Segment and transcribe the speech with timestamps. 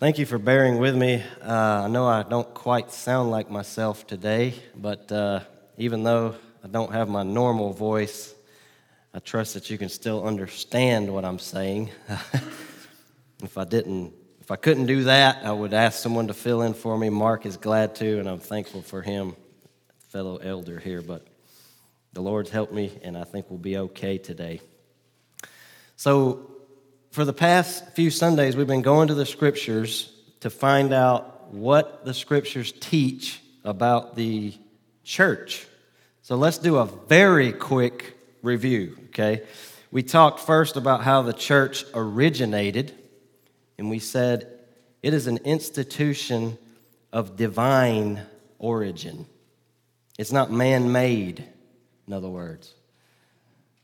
[0.00, 1.24] Thank you for bearing with me.
[1.42, 5.40] Uh, I know I don't quite sound like myself today, but uh,
[5.76, 8.32] even though I don't have my normal voice,
[9.12, 11.90] I trust that you can still understand what I'm saying.
[13.42, 16.74] if I didn't, if I couldn't do that, I would ask someone to fill in
[16.74, 17.10] for me.
[17.10, 19.34] Mark is glad to, and I'm thankful for him,
[20.10, 21.02] fellow elder here.
[21.02, 21.26] But
[22.12, 24.60] the Lord's helped me, and I think we'll be okay today.
[25.96, 26.57] So
[27.18, 32.04] for the past few Sundays, we've been going to the scriptures to find out what
[32.04, 34.54] the scriptures teach about the
[35.02, 35.66] church.
[36.22, 39.42] So let's do a very quick review, okay?
[39.90, 42.94] We talked first about how the church originated,
[43.78, 44.48] and we said
[45.02, 46.56] it is an institution
[47.12, 48.22] of divine
[48.60, 49.26] origin.
[50.20, 51.42] It's not man made,
[52.06, 52.74] in other words.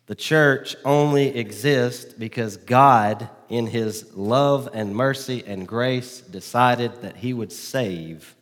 [0.07, 7.17] The church only exists because God, in his love and mercy and grace, decided that
[7.17, 8.35] he would save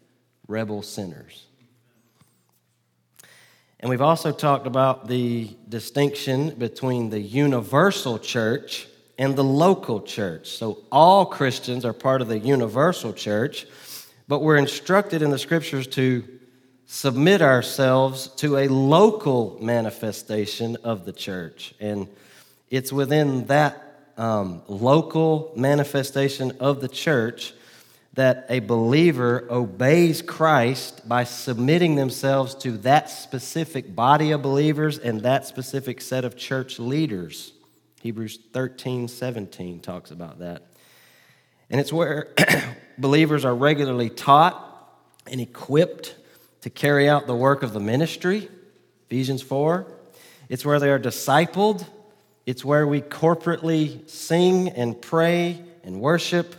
[0.49, 1.47] rebel sinners.
[3.79, 10.49] And we've also talked about the distinction between the universal church and the local church.
[10.49, 13.67] So all Christians are part of the universal church,
[14.27, 16.25] but we're instructed in the scriptures to
[16.93, 21.75] submit ourselves to a local manifestation of the church.
[21.81, 22.07] And
[22.69, 27.55] it's within that um, local manifestation of the church
[28.13, 35.23] that a believer obeys Christ by submitting themselves to that specific body of believers and
[35.23, 37.55] that specific set of church leaders.
[38.03, 40.67] Hebrews 13, 17 talks about that.
[41.71, 42.35] And it's where
[42.99, 44.69] believers are regularly taught
[45.27, 46.17] and equipped
[46.63, 48.49] to carry out the work of the ministry,
[49.07, 49.87] Ephesians 4.
[50.49, 51.85] It's where they are discipled.
[52.47, 56.55] It's where we corporately sing and pray and worship.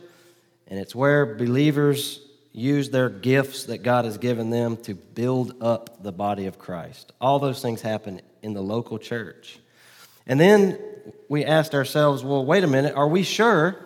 [0.67, 2.19] And it's where believers
[2.51, 7.11] use their gifts that God has given them to build up the body of Christ.
[7.19, 9.59] All those things happen in the local church.
[10.27, 10.79] And then
[11.29, 13.77] we asked ourselves, well, wait a minute, are we sure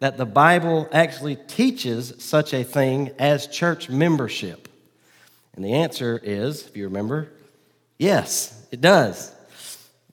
[0.00, 4.68] that the Bible actually teaches such a thing as church membership?
[5.54, 7.28] And the answer is, if you remember,
[7.98, 9.34] yes, it does.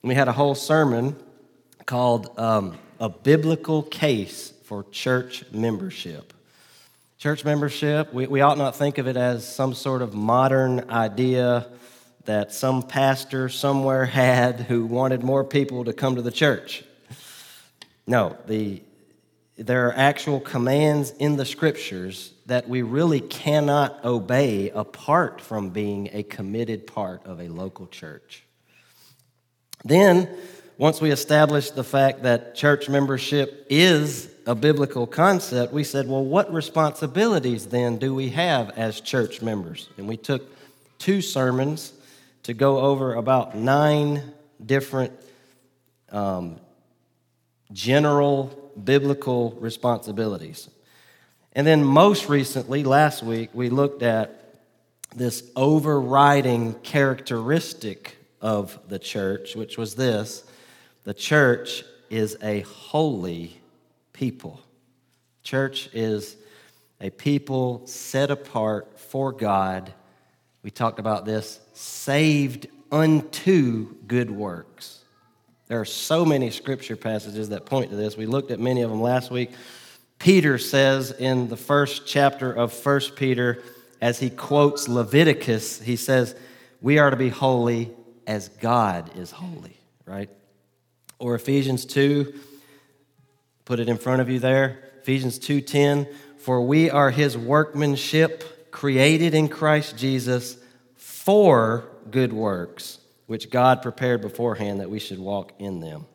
[0.01, 1.15] We had a whole sermon
[1.85, 6.33] called um, A Biblical Case for Church Membership.
[7.17, 11.67] Church membership, we, we ought not think of it as some sort of modern idea
[12.25, 16.83] that some pastor somewhere had who wanted more people to come to the church.
[18.05, 18.81] No, the,
[19.57, 26.09] there are actual commands in the scriptures that we really cannot obey apart from being
[26.13, 28.43] a committed part of a local church.
[29.83, 30.29] Then,
[30.77, 36.23] once we established the fact that church membership is a biblical concept, we said, well,
[36.23, 39.89] what responsibilities then do we have as church members?
[39.97, 40.43] And we took
[40.99, 41.93] two sermons
[42.43, 44.21] to go over about nine
[44.63, 45.13] different
[46.11, 46.59] um,
[47.73, 50.69] general biblical responsibilities.
[51.53, 54.55] And then, most recently, last week, we looked at
[55.15, 60.43] this overriding characteristic of the church, which was this
[61.03, 63.59] the church is a holy
[64.13, 64.61] people.
[65.41, 66.35] Church is
[66.99, 69.93] a people set apart for God.
[70.63, 74.99] We talked about this saved unto good works.
[75.67, 78.15] There are so many scripture passages that point to this.
[78.15, 79.51] We looked at many of them last week.
[80.19, 83.61] Peter says in the first chapter of First Peter,
[84.01, 86.35] as he quotes Leviticus, he says,
[86.81, 87.91] We are to be holy
[88.25, 90.29] as God is holy, right?
[91.19, 92.33] Or Ephesians 2,
[93.65, 94.79] put it in front of you there.
[95.01, 96.07] Ephesians 2:10,
[96.37, 100.57] for we are his workmanship created in Christ Jesus
[100.95, 106.05] for good works, which God prepared beforehand that we should walk in them.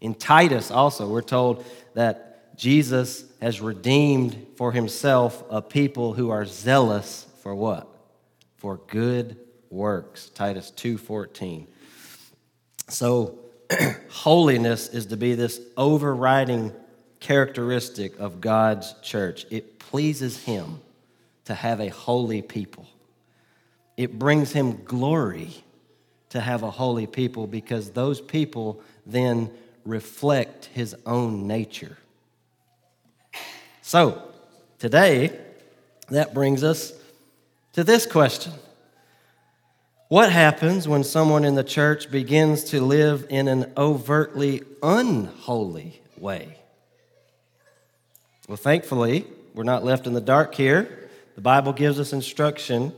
[0.00, 6.44] In Titus also, we're told that Jesus has redeemed for himself a people who are
[6.44, 7.86] zealous for what?
[8.56, 9.36] For good
[9.70, 10.30] works.
[10.30, 11.66] Titus 2:14.
[12.88, 13.38] So
[14.10, 16.72] holiness is to be this overriding
[17.20, 19.46] characteristic of God's church.
[19.50, 20.80] It pleases him
[21.44, 22.86] to have a holy people.
[23.96, 25.64] It brings him glory
[26.32, 29.50] to have a holy people because those people then
[29.84, 31.98] reflect his own nature.
[33.82, 34.22] So,
[34.78, 35.38] today,
[36.08, 36.94] that brings us
[37.74, 38.52] to this question
[40.08, 46.56] What happens when someone in the church begins to live in an overtly unholy way?
[48.48, 51.10] Well, thankfully, We're not left in the dark here.
[51.34, 52.94] The Bible gives us instruction,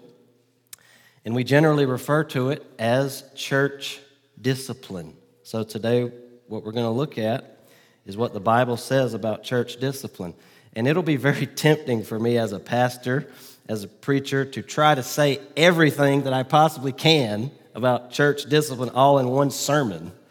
[1.24, 4.00] and we generally refer to it as church
[4.40, 5.14] discipline.
[5.42, 6.10] So today,
[6.48, 7.66] what we're going to look at
[8.06, 10.34] is what the Bible says about church discipline.
[10.74, 13.30] And it'll be very tempting for me as a pastor,
[13.68, 18.90] as a preacher, to try to say everything that I possibly can about church discipline
[18.90, 20.12] all in one sermon.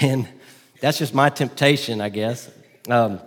[0.00, 0.28] And
[0.80, 2.48] that's just my temptation, I guess.
[2.88, 3.20] Um,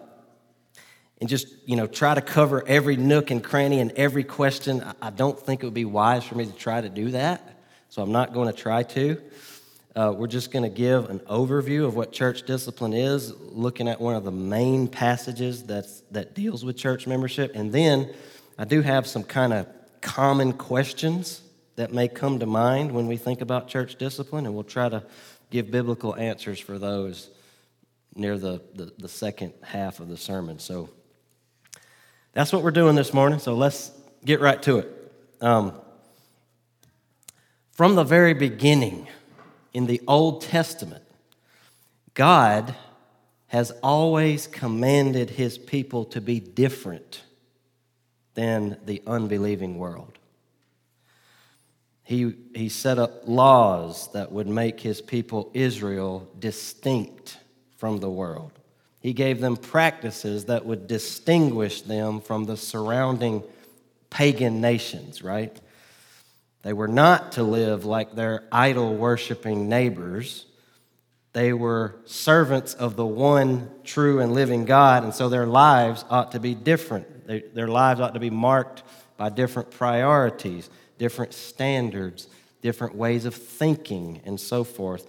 [1.23, 4.83] and just, you know, try to cover every nook and cranny and every question.
[5.01, 7.61] I don't think it would be wise for me to try to do that.
[7.87, 9.21] So I'm not going to try to.
[9.95, 14.01] Uh, we're just going to give an overview of what church discipline is, looking at
[14.01, 17.55] one of the main passages that's, that deals with church membership.
[17.55, 18.13] And then
[18.57, 19.65] I do have some kind of
[20.01, 21.41] common questions
[21.77, 25.03] that may come to mind when we think about church discipline, and we'll try to
[25.51, 27.29] give biblical answers for those
[28.13, 30.59] near the, the, the second half of the sermon.
[30.59, 30.89] So
[32.33, 33.39] that's what we're doing this morning.
[33.39, 33.91] So let's
[34.25, 35.11] get right to it.
[35.39, 35.73] Um,
[37.71, 39.07] from the very beginning,
[39.73, 41.03] in the Old Testament,
[42.13, 42.75] God
[43.47, 47.21] has always commanded his people to be different
[48.33, 50.17] than the unbelieving world.
[52.03, 57.37] He, he set up laws that would make his people Israel distinct
[57.77, 58.51] from the world.
[59.03, 63.43] He gave them practices that would distinguish them from the surrounding
[64.09, 65.59] pagan nations, right?
[66.61, 70.45] They were not to live like their idol worshiping neighbors.
[71.33, 76.31] They were servants of the one true and living God, and so their lives ought
[76.31, 77.27] to be different.
[77.27, 78.83] They, their lives ought to be marked
[79.17, 82.29] by different priorities, different standards,
[82.61, 85.05] different ways of thinking, and so forth.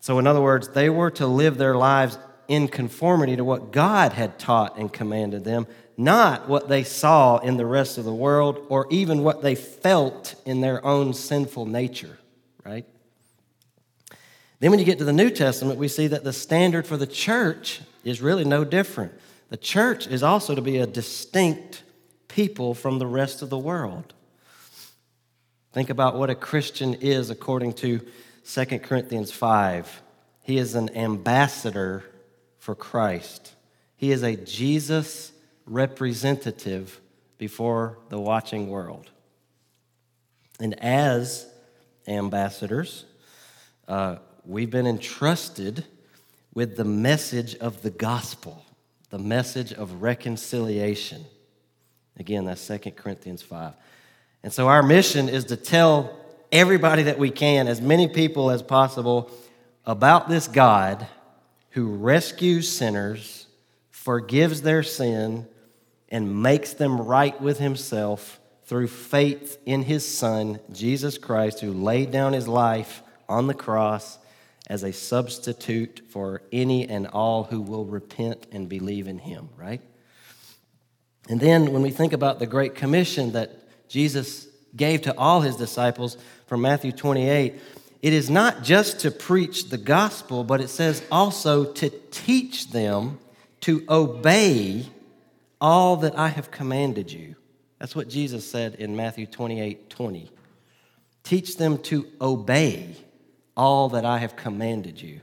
[0.00, 4.12] So, in other words, they were to live their lives in conformity to what God
[4.12, 5.66] had taught and commanded them,
[5.96, 10.34] not what they saw in the rest of the world or even what they felt
[10.44, 12.18] in their own sinful nature,
[12.64, 12.86] right?
[14.60, 17.06] Then, when you get to the New Testament, we see that the standard for the
[17.06, 19.12] church is really no different.
[19.48, 21.82] The church is also to be a distinct
[22.28, 24.14] people from the rest of the world.
[25.72, 28.00] Think about what a Christian is according to
[28.46, 30.02] 2 Corinthians 5.
[30.42, 32.04] He is an ambassador
[32.62, 33.54] for Christ,
[33.96, 35.32] he is a Jesus
[35.66, 37.00] representative
[37.36, 39.10] before the watching world.
[40.60, 41.44] And as
[42.06, 43.04] ambassadors,
[43.88, 45.84] uh, we've been entrusted
[46.54, 48.64] with the message of the gospel,
[49.10, 51.24] the message of reconciliation.
[52.16, 53.72] Again, that's 2 Corinthians 5.
[54.44, 56.16] And so our mission is to tell
[56.52, 59.32] everybody that we can, as many people as possible,
[59.84, 61.08] about this God
[61.72, 63.46] who rescues sinners,
[63.90, 65.46] forgives their sin,
[66.08, 72.10] and makes them right with himself through faith in his Son, Jesus Christ, who laid
[72.10, 74.18] down his life on the cross
[74.66, 79.80] as a substitute for any and all who will repent and believe in him, right?
[81.28, 85.56] And then when we think about the Great Commission that Jesus gave to all his
[85.56, 86.16] disciples
[86.46, 87.60] from Matthew 28,
[88.02, 93.20] it is not just to preach the gospel, but it says also to teach them
[93.60, 94.86] to obey
[95.60, 97.36] all that I have commanded you.
[97.78, 100.30] That's what Jesus said in Matthew 28 20.
[101.22, 102.96] Teach them to obey
[103.56, 105.20] all that I have commanded you.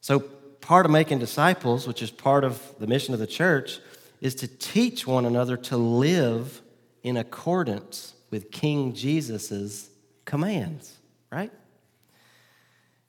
[0.00, 3.80] So, part of making disciples, which is part of the mission of the church,
[4.22, 6.62] is to teach one another to live
[7.02, 9.90] in accordance with King Jesus'
[10.24, 10.96] commands,
[11.30, 11.52] right?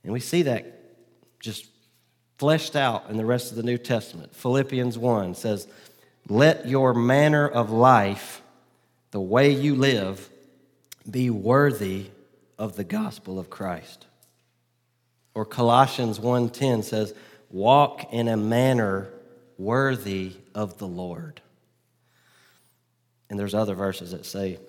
[0.05, 0.65] And we see that
[1.41, 1.67] just
[2.37, 4.33] fleshed out in the rest of the New Testament.
[4.33, 5.67] Philippians 1 says,
[6.27, 8.41] let your manner of life,
[9.11, 10.29] the way you live,
[11.09, 12.07] be worthy
[12.57, 14.05] of the gospel of Christ.
[15.35, 17.13] Or Colossians 1:10 says,
[17.51, 19.09] "Walk in a manner
[19.57, 21.41] worthy of the Lord."
[23.29, 24.59] And there's other verses that say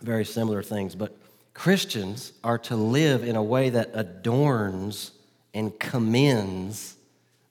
[0.00, 1.16] very similar things, but
[1.56, 5.10] Christians are to live in a way that adorns
[5.52, 6.96] and commends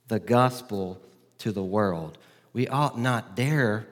[0.07, 1.01] the gospel
[1.39, 2.17] to the world
[2.55, 3.85] we ought not dare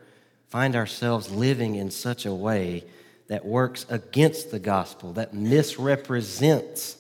[0.48, 2.86] find ourselves living in such a way
[3.28, 6.96] that works against the gospel, that misrepresents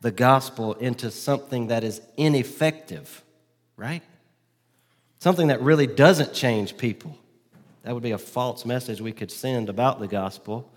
[0.00, 3.24] the gospel into something that is ineffective,
[3.76, 4.04] right?
[5.18, 7.18] Something that really doesn't change people.
[7.82, 10.70] That would be a false message we could send about the gospel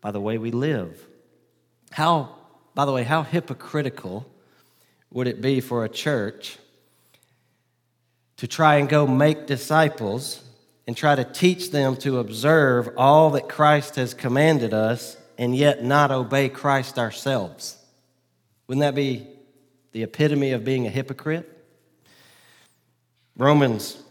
[0.00, 1.06] by the way we live.
[1.90, 2.36] How,
[2.74, 4.26] by the way, how hypocritical
[5.10, 6.58] would it be for a church
[8.36, 10.42] to try and go make disciples
[10.86, 15.84] and try to teach them to observe all that Christ has commanded us and yet
[15.84, 17.76] not obey Christ ourselves.
[18.66, 19.26] Wouldn't that be
[19.92, 21.48] the epitome of being a hypocrite?
[23.36, 24.02] Romans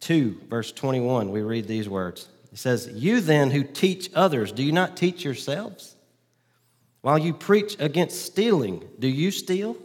[0.00, 2.28] 2, verse 21, we read these words.
[2.52, 5.96] It says, You then who teach others, do you not teach yourselves?
[7.00, 9.76] While you preach against stealing, do you steal?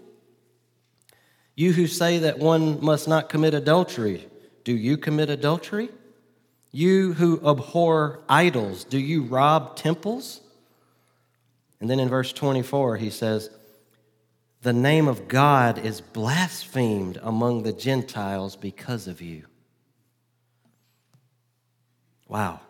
[1.55, 4.27] You who say that one must not commit adultery,
[4.63, 5.89] do you commit adultery?
[6.71, 10.41] You who abhor idols, do you rob temples?
[11.79, 13.49] And then in verse 24, he says,
[14.61, 19.45] The name of God is blasphemed among the Gentiles because of you.
[22.27, 22.61] Wow.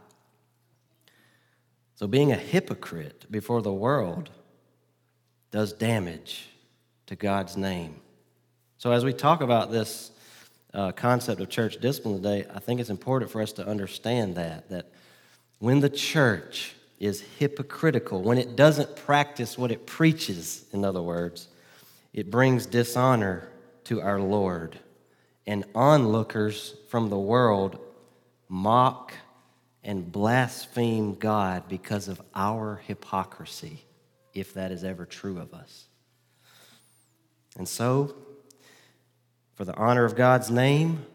[1.96, 4.30] So being a hypocrite before the world
[5.52, 6.50] does damage
[7.08, 8.02] to God's name.
[8.78, 10.12] So as we talk about this
[10.74, 14.70] uh, concept of church discipline today, I think it's important for us to understand that
[14.70, 14.92] that
[15.60, 21.48] when the church is hypocritical, when it doesn't practice what it preaches, in other words,
[22.14, 23.50] it brings dishonor
[23.86, 24.78] to our Lord.
[25.46, 27.80] And onlookers from the world
[28.50, 29.14] mock
[29.88, 33.86] and blaspheme God because of our hypocrisy,
[34.34, 35.86] if that is ever true of us.
[37.58, 38.14] And so,
[39.56, 41.06] for the honor of God's name,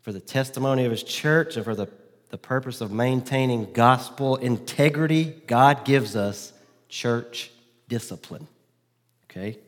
[0.00, 1.88] for the testimony of His church, and for the,
[2.30, 6.54] the purpose of maintaining gospel integrity, God gives us
[6.88, 7.50] church
[7.86, 8.48] discipline.
[9.30, 9.58] Okay?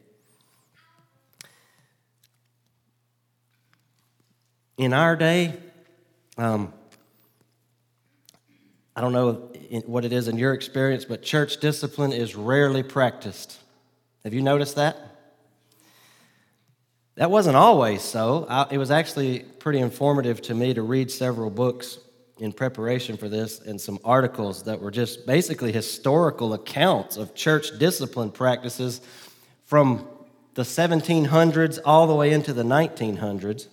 [4.78, 5.54] In our day,
[6.38, 6.72] um,
[8.98, 9.34] I don't know
[9.86, 13.56] what it is in your experience, but church discipline is rarely practiced.
[14.24, 14.96] Have you noticed that?
[17.14, 18.44] That wasn't always so.
[18.48, 21.98] I, it was actually pretty informative to me to read several books
[22.40, 27.78] in preparation for this and some articles that were just basically historical accounts of church
[27.78, 29.00] discipline practices
[29.64, 30.08] from
[30.54, 33.68] the 1700s all the way into the 1900s.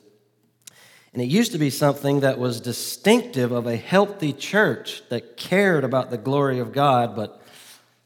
[1.16, 5.86] And it used to be something that was distinctive of a healthy church that cared
[5.86, 7.42] about the glory of God, but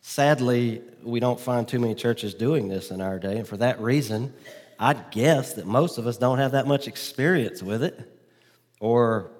[0.01, 3.37] sadly, we don't find too many churches doing this in our day.
[3.37, 4.31] And for that reason,
[4.77, 7.99] I'd guess that most of us don't have that much experience with it
[8.79, 9.31] or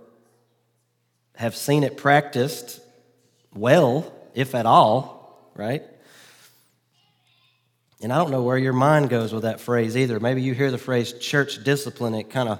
[1.35, 2.81] have seen it practiced
[3.53, 5.83] well, if at all, right?
[8.01, 10.19] And I don't know where your mind goes with that phrase either.
[10.19, 12.59] Maybe you hear the phrase church discipline, it kind of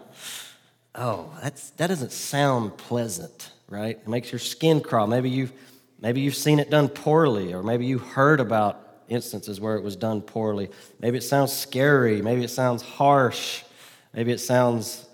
[0.95, 3.97] oh, that's, that doesn't sound pleasant, right?
[3.97, 5.07] It makes your skin crawl.
[5.07, 5.53] Maybe you've,
[5.99, 9.95] maybe you've seen it done poorly, or maybe you heard about instances where it was
[9.95, 10.69] done poorly.
[10.99, 12.21] Maybe it sounds scary.
[12.21, 13.63] Maybe it sounds harsh.
[14.13, 15.07] Maybe it sounds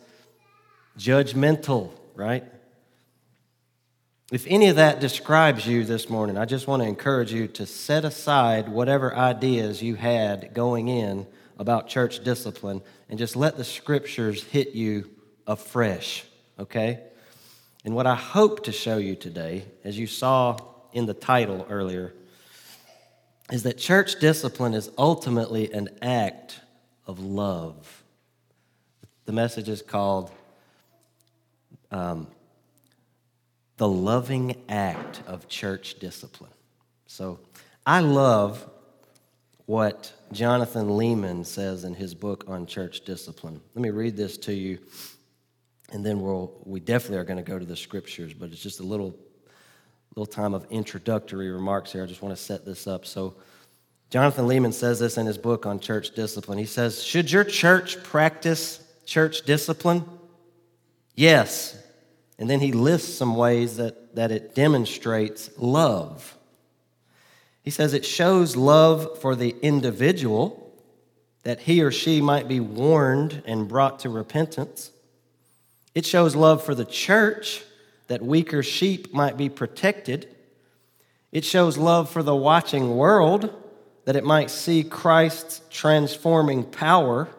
[0.97, 2.43] judgmental, right?
[4.31, 7.65] If any of that describes you this morning, I just want to encourage you to
[7.65, 11.27] set aside whatever ideas you had going in
[11.59, 15.09] about church discipline and just let the scriptures hit you
[15.47, 16.25] afresh,
[16.59, 17.01] okay?
[17.83, 20.57] And what I hope to show you today, as you saw
[20.91, 22.13] in the title earlier,
[23.51, 26.59] is that church discipline is ultimately an act
[27.05, 28.03] of love.
[29.25, 30.31] The message is called
[31.91, 32.27] um,
[33.77, 36.51] The Loving Act of Church Discipline.
[37.05, 37.39] So
[37.85, 38.67] I love
[39.67, 43.61] what Jonathan Leeman says in his book on church discipline.
[43.73, 44.79] Let me read this to you
[45.91, 48.79] and then we'll we definitely are going to go to the scriptures but it's just
[48.79, 49.15] a little
[50.15, 52.01] little time of introductory remarks here.
[52.03, 53.05] I just want to set this up.
[53.05, 53.35] So
[54.09, 56.57] jonathan leeman says this in his book on church discipline.
[56.57, 60.05] He says should your church practice church discipline?
[61.15, 61.81] Yes.
[62.37, 66.37] And then he lists some ways that, that it demonstrates love.
[67.63, 70.61] He says it shows love for the individual
[71.43, 74.91] that he or she might be warned and brought to repentance
[75.95, 77.63] it shows love for the church
[78.07, 80.27] that weaker sheep might be protected.
[81.31, 83.53] It shows love for the watching world
[84.03, 87.29] that it might see Christ's transforming power.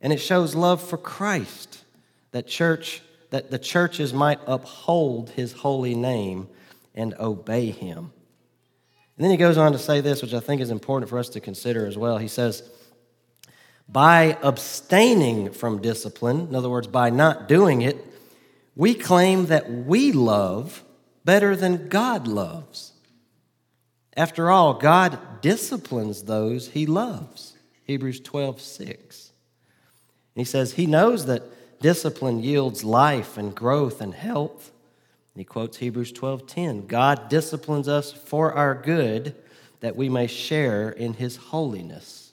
[0.00, 1.84] And it shows love for Christ
[2.30, 6.48] that church that the churches might uphold his holy name
[6.94, 8.12] and obey him.
[9.16, 11.28] And then he goes on to say this, which I think is important for us
[11.30, 12.18] to consider as well.
[12.18, 12.62] He says,
[13.88, 18.04] by abstaining from discipline, in other words, by not doing it,
[18.76, 20.82] we claim that we love
[21.24, 22.92] better than God loves.
[24.16, 27.56] After all, God disciplines those he loves.
[27.84, 29.32] Hebrews 12, 6.
[30.34, 31.42] And he says he knows that
[31.80, 34.72] discipline yields life and growth and health.
[35.36, 36.86] he quotes Hebrews 12:10.
[36.86, 39.34] God disciplines us for our good
[39.80, 42.23] that we may share in his holiness.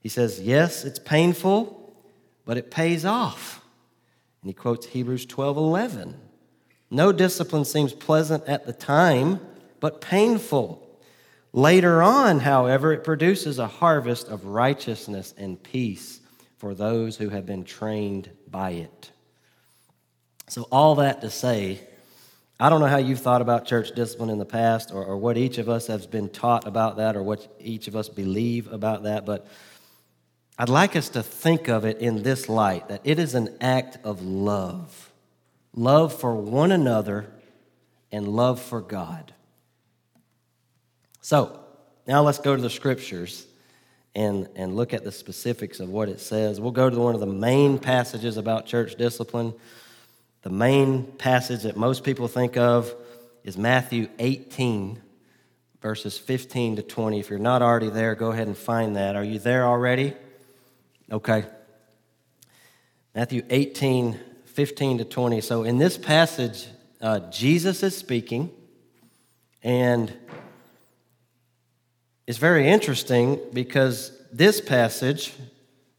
[0.00, 1.94] He says, "Yes, it's painful,
[2.44, 3.64] but it pays off."
[4.42, 6.16] And he quotes Hebrews 12:11.
[6.90, 9.40] No discipline seems pleasant at the time,
[9.78, 10.86] but painful.
[11.52, 16.20] Later on, however, it produces a harvest of righteousness and peace
[16.58, 19.10] for those who have been trained by it.
[20.48, 21.80] So, all that to say,
[22.58, 25.38] I don't know how you've thought about church discipline in the past or, or what
[25.38, 29.04] each of us has been taught about that or what each of us believe about
[29.04, 29.46] that, but
[30.60, 33.96] I'd like us to think of it in this light that it is an act
[34.04, 35.10] of love
[35.74, 37.32] love for one another
[38.12, 39.32] and love for God.
[41.22, 41.58] So,
[42.06, 43.46] now let's go to the scriptures
[44.14, 46.60] and, and look at the specifics of what it says.
[46.60, 49.54] We'll go to one of the main passages about church discipline.
[50.42, 52.94] The main passage that most people think of
[53.44, 55.00] is Matthew 18,
[55.80, 57.18] verses 15 to 20.
[57.18, 59.16] If you're not already there, go ahead and find that.
[59.16, 60.14] Are you there already?
[61.12, 61.44] Okay.
[63.16, 65.40] Matthew 18, 15 to 20.
[65.40, 66.68] So in this passage,
[67.00, 68.48] uh, Jesus is speaking,
[69.64, 70.12] and
[72.28, 75.32] it's very interesting because this passage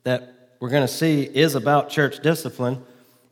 [0.03, 2.81] that we're going to see is about church discipline.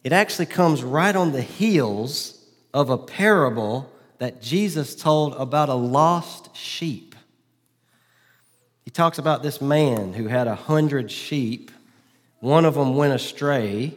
[0.03, 5.75] It actually comes right on the heels of a parable that Jesus told about a
[5.75, 7.08] lost sheep.
[8.89, 11.69] He talks about this man who had a hundred sheep.
[12.39, 13.93] One of them went astray.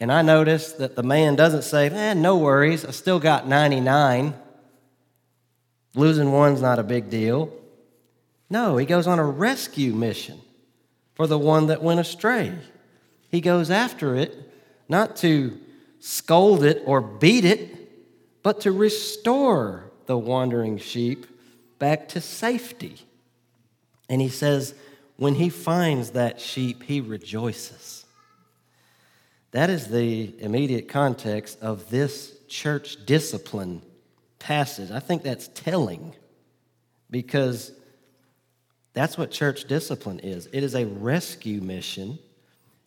[0.00, 4.32] And I noticed that the man doesn't say, man, no worries, I still got 99.
[5.94, 7.52] Losing one's not a big deal.
[8.48, 10.40] No, he goes on a rescue mission
[11.12, 12.54] for the one that went astray.
[13.30, 14.38] He goes after it,
[14.88, 15.60] not to
[15.98, 21.26] scold it or beat it, but to restore the wandering sheep
[21.78, 23.04] back to safety.
[24.10, 24.74] And he says,
[25.16, 28.04] when he finds that sheep, he rejoices.
[29.52, 33.82] That is the immediate context of this church discipline
[34.38, 34.90] passage.
[34.90, 36.14] I think that's telling
[37.08, 37.72] because
[38.92, 42.18] that's what church discipline is it is a rescue mission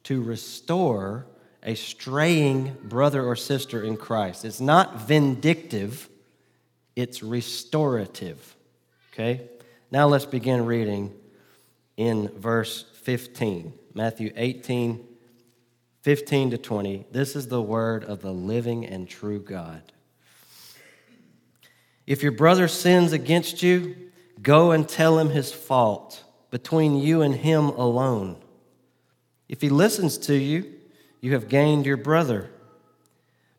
[0.04, 1.26] to restore
[1.64, 4.44] a straying brother or sister in Christ.
[4.44, 6.10] It's not vindictive,
[6.96, 8.56] it's restorative.
[9.14, 9.50] Okay?
[9.94, 11.14] Now let's begin reading
[11.96, 13.72] in verse 15.
[13.94, 15.08] Matthew 18,
[16.02, 17.06] 15 to 20.
[17.12, 19.84] This is the word of the living and true God.
[22.06, 24.04] If your brother sins against you,
[24.42, 28.38] Go and tell him his fault between you and him alone.
[29.48, 30.74] If he listens to you,
[31.22, 32.50] you have gained your brother.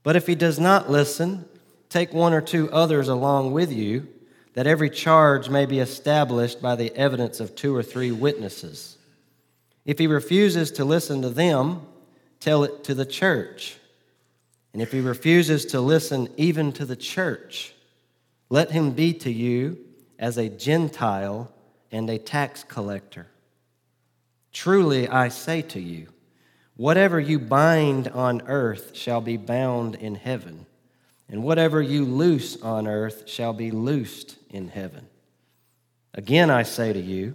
[0.03, 1.47] But if he does not listen,
[1.89, 4.09] take one or two others along with you,
[4.55, 8.97] that every charge may be established by the evidence of two or three witnesses.
[9.85, 11.83] If he refuses to listen to them,
[12.41, 13.77] tell it to the church.
[14.73, 17.75] And if he refuses to listen even to the church,
[18.49, 19.79] let him be to you
[20.19, 21.53] as a Gentile
[21.91, 23.27] and a tax collector.
[24.53, 26.09] Truly, I say to you,
[26.77, 30.67] whatever you bind on earth shall be bound in heaven,
[31.29, 35.07] and whatever you loose on earth shall be loosed in heaven.
[36.13, 37.35] Again, I say to you,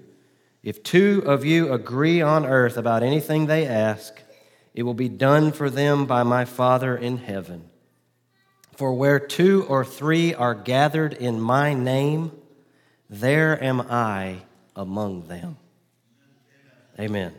[0.64, 4.22] if two of you agree on earth about anything they ask,
[4.74, 7.66] it will be done for them by my Father in heaven.
[8.76, 12.32] For where two or three are gathered in my name,
[13.10, 14.38] there am I
[14.76, 15.58] among them.
[17.00, 17.34] Amen.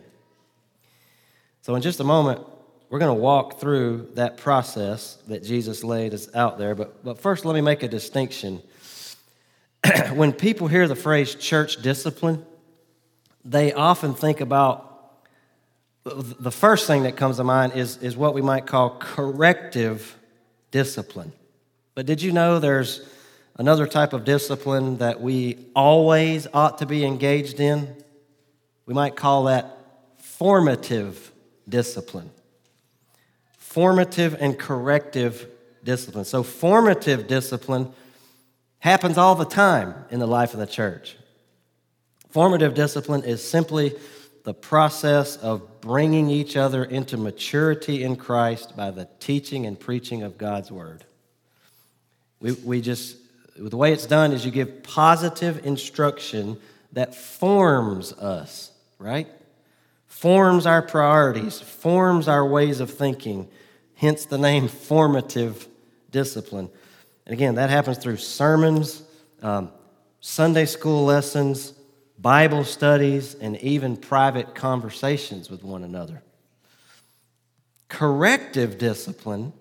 [1.61, 2.41] So, in just a moment,
[2.91, 6.75] we're going to walk through that process that Jesus laid us out there.
[6.75, 8.61] But, but first, let me make a distinction.
[10.13, 12.45] when people hear the phrase church discipline,
[13.43, 14.87] they often think about
[16.03, 20.15] the first thing that comes to mind is, is what we might call corrective
[20.69, 21.31] discipline.
[21.95, 23.01] But did you know there's
[23.61, 27.95] Another type of discipline that we always ought to be engaged in,
[28.87, 29.77] we might call that
[30.17, 31.31] formative
[31.69, 32.31] discipline.
[33.71, 35.47] Formative and corrective
[35.81, 36.25] discipline.
[36.25, 37.93] So, formative discipline
[38.79, 41.15] happens all the time in the life of the church.
[42.31, 43.93] Formative discipline is simply
[44.43, 50.21] the process of bringing each other into maturity in Christ by the teaching and preaching
[50.21, 51.05] of God's word.
[52.41, 53.15] We, we just
[53.55, 56.57] the way it's done is you give positive instruction
[56.91, 59.29] that forms us, right?
[60.07, 63.47] Forms our priorities, forms our ways of thinking,
[64.01, 65.67] hence the name formative
[66.09, 66.67] discipline.
[67.27, 69.03] And again, that happens through sermons,
[69.43, 69.69] um,
[70.21, 71.73] Sunday school lessons,
[72.17, 76.23] Bible studies, and even private conversations with one another.
[77.89, 79.53] Corrective discipline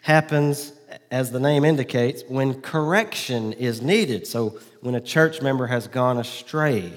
[0.00, 0.72] happens,
[1.12, 4.26] as the name indicates, when correction is needed.
[4.26, 6.92] So, when a church member has gone astray,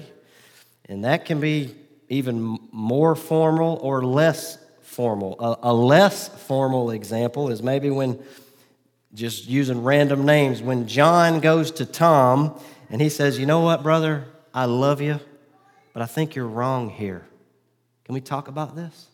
[0.88, 1.76] and that can be
[2.08, 4.58] even more formal or less
[4.96, 5.36] formal.
[5.38, 8.18] A, a, less formal example is maybe when,
[9.12, 13.82] just using random names, when John goes to Tom and he says, You know what,
[13.82, 14.24] brother?
[14.54, 15.20] I love you,
[15.92, 17.26] but I think you're wrong here.
[18.06, 19.08] Can we talk about this?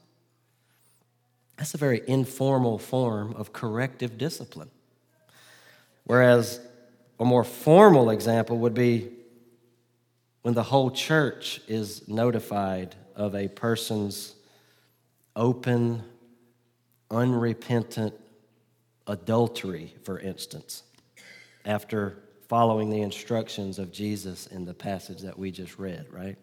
[1.56, 4.70] That's a very informal form of corrective discipline.
[6.04, 6.60] Whereas
[7.18, 9.10] a more formal example would be
[10.42, 14.31] when the whole church is notified of a person's
[15.36, 16.02] open,
[17.10, 18.14] unrepentant
[19.06, 20.82] adultery, for instance,
[21.64, 22.18] after
[22.48, 26.36] following the instructions of Jesus in the passage that we just read, right?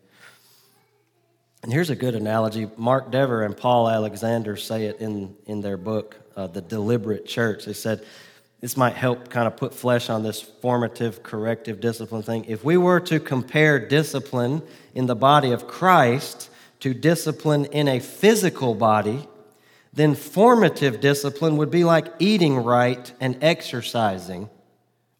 [1.62, 2.70] And here's a good analogy.
[2.78, 7.66] Mark Dever and Paul Alexander say it in, in their book, uh, The Deliberate Church.
[7.66, 8.06] They said,
[8.62, 12.46] this might help kind of put flesh on this formative, corrective discipline thing.
[12.46, 14.62] If we were to compare discipline
[14.94, 16.50] in the body of Christ
[16.80, 19.28] to discipline in a physical body,
[19.94, 24.50] then formative discipline would be like eating right and exercising,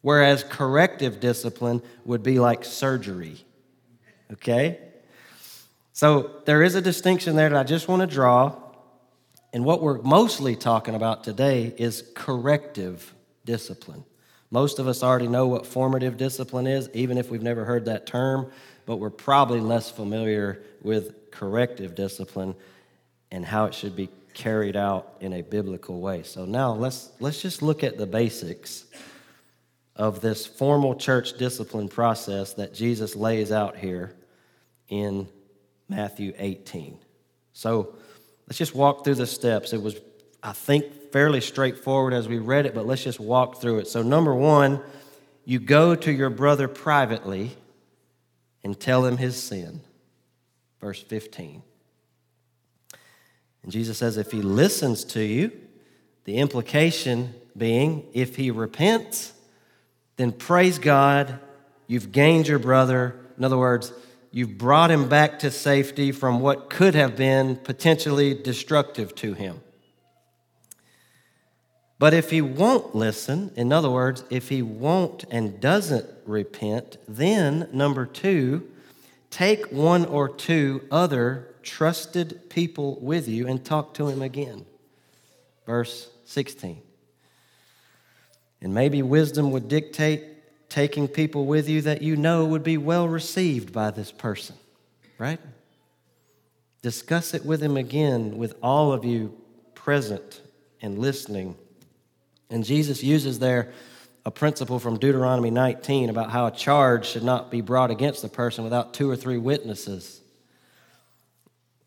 [0.00, 3.44] whereas corrective discipline would be like surgery.
[4.32, 4.78] Okay?
[5.92, 8.56] So there is a distinction there that I just want to draw.
[9.52, 13.12] And what we're mostly talking about today is corrective
[13.44, 14.04] discipline.
[14.50, 18.06] Most of us already know what formative discipline is, even if we've never heard that
[18.06, 18.50] term,
[18.86, 22.54] but we're probably less familiar with corrective discipline
[23.30, 26.22] and how it should be carried out in a biblical way.
[26.22, 28.84] So now let's let's just look at the basics
[29.96, 34.14] of this formal church discipline process that Jesus lays out here
[34.88, 35.28] in
[35.88, 36.98] Matthew 18.
[37.52, 37.94] So
[38.46, 39.72] let's just walk through the steps.
[39.72, 39.96] It was
[40.42, 43.88] I think fairly straightforward as we read it, but let's just walk through it.
[43.88, 44.80] So, number one,
[45.44, 47.56] you go to your brother privately
[48.62, 49.80] and tell him his sin.
[50.80, 51.62] Verse 15.
[53.62, 55.52] And Jesus says, if he listens to you,
[56.24, 59.32] the implication being, if he repents,
[60.16, 61.38] then praise God,
[61.86, 63.16] you've gained your brother.
[63.36, 63.92] In other words,
[64.30, 69.60] you've brought him back to safety from what could have been potentially destructive to him.
[71.98, 77.68] But if he won't listen, in other words, if he won't and doesn't repent, then
[77.72, 78.69] number two,
[79.30, 84.66] take one or two other trusted people with you and talk to him again.
[85.66, 86.80] Verse 16.
[88.60, 90.24] And maybe wisdom would dictate
[90.68, 94.56] taking people with you that you know would be well received by this person,
[95.18, 95.40] right?
[96.82, 99.36] Discuss it with him again with all of you
[99.74, 100.40] present
[100.82, 101.56] and listening
[102.50, 103.72] and Jesus uses there
[104.24, 108.28] a principle from Deuteronomy 19 about how a charge should not be brought against the
[108.28, 110.20] person without two or three witnesses.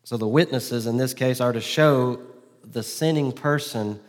[0.04, 2.20] So the witnesses in this case are to show
[2.64, 4.00] the sinning person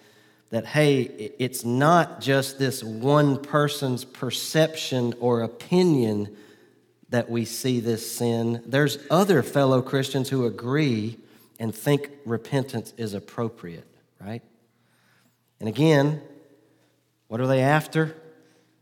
[0.49, 1.01] that, hey,
[1.39, 6.35] it's not just this one person's perception or opinion
[7.09, 8.61] that we see this sin.
[8.65, 11.17] There's other fellow Christians who agree
[11.59, 13.87] and think repentance is appropriate,
[14.19, 14.41] right?
[15.59, 16.21] And again,
[17.27, 18.15] what are they after?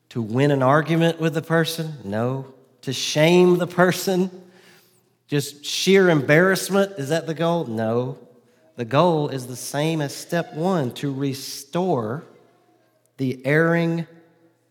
[0.09, 1.93] To win an argument with the person?
[2.03, 2.53] No.
[2.81, 4.29] To shame the person?
[5.27, 6.93] Just sheer embarrassment?
[6.97, 7.65] Is that the goal?
[7.65, 8.17] No.
[8.75, 12.23] The goal is the same as step one to restore
[13.17, 14.07] the erring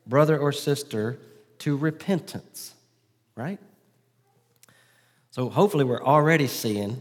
[0.07, 1.19] brother or sister
[1.61, 2.75] to repentance,
[3.37, 3.59] right?
[5.31, 7.01] So hopefully, we're already seeing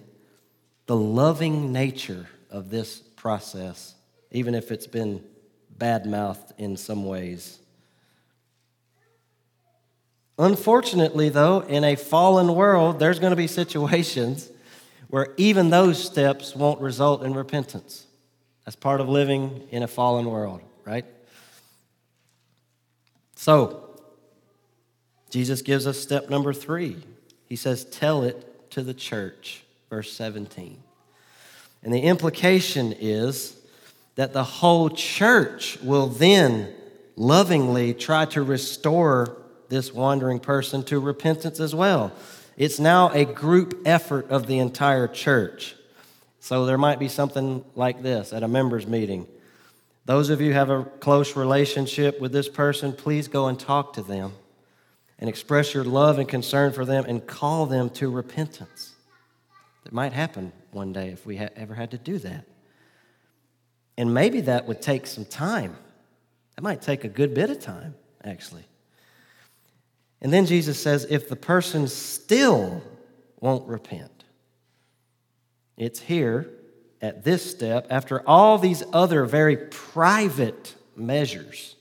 [0.86, 3.96] the loving nature of this process,
[4.32, 5.24] even if it's been
[5.82, 7.58] bad mouthed in some ways.
[10.38, 14.52] Unfortunately, though, in a fallen world, there's going to be situations
[15.08, 18.06] where even those steps won't result in repentance.
[18.64, 21.06] That's part of living in a fallen world, right?
[23.36, 23.90] So,
[25.32, 26.98] Jesus gives us step number three.
[27.50, 30.78] He says, Tell it to the church, verse 17.
[31.82, 33.61] And the implication is
[34.22, 36.72] that the whole church will then
[37.16, 39.36] lovingly try to restore
[39.68, 42.12] this wandering person to repentance as well.
[42.56, 45.76] It's now a group effort of the entire church.
[46.40, 49.26] So there might be something like this at a members' meeting.
[50.06, 54.04] Those of you have a close relationship with this person, please go and talk to
[54.04, 54.34] them
[55.18, 58.94] and express your love and concern for them and call them to repentance.
[59.84, 62.46] It might happen one day if we ha- ever had to do that.
[63.98, 65.76] And maybe that would take some time.
[66.56, 68.66] That might take a good bit of time, actually.
[70.22, 72.82] And then Jesus says if the person still
[73.40, 74.24] won't repent,
[75.78, 76.50] it's here
[77.02, 81.76] at this step, after all these other very private measures,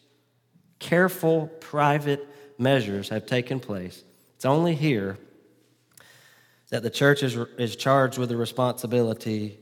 [0.78, 4.02] careful, private measures have taken place,
[4.36, 5.18] it's only here
[6.70, 9.58] that the church is, is charged with the responsibility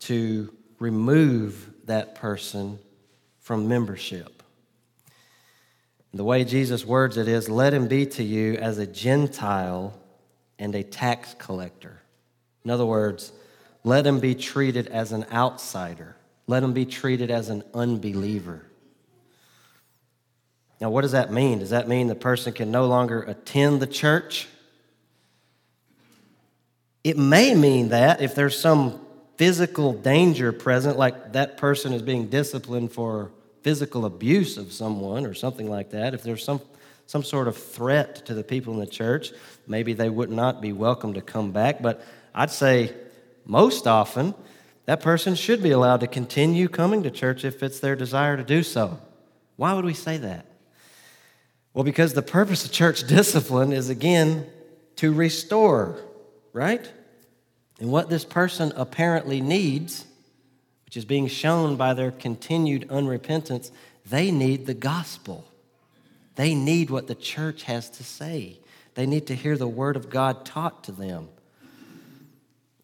[0.00, 2.78] to remove that person
[3.40, 4.42] from membership.
[6.14, 9.94] The way Jesus words it is let him be to you as a Gentile
[10.58, 12.00] and a tax collector.
[12.64, 13.32] In other words,
[13.84, 16.16] let him be treated as an outsider.
[16.46, 18.64] Let him be treated as an unbeliever.
[20.80, 21.58] Now, what does that mean?
[21.58, 24.48] Does that mean the person can no longer attend the church?
[27.02, 29.00] It may mean that if there's some
[29.38, 33.30] physical danger present, like that person is being disciplined for
[33.62, 36.60] physical abuse of someone or something like that, if there's some,
[37.06, 39.30] some sort of threat to the people in the church,
[39.66, 41.80] maybe they would not be welcome to come back.
[41.80, 42.92] But I'd say
[43.46, 44.34] most often,
[44.86, 48.42] that person should be allowed to continue coming to church if it's their desire to
[48.42, 48.98] do so.
[49.56, 50.46] Why would we say that?
[51.74, 54.46] Well, because the purpose of church discipline is again
[54.96, 56.00] to restore,
[56.52, 56.90] right?
[57.78, 60.06] And what this person apparently needs,
[60.84, 63.70] which is being shown by their continued unrepentance,
[64.06, 65.46] they need the gospel.
[66.34, 68.58] They need what the church has to say.
[68.94, 71.28] They need to hear the word of God taught to them.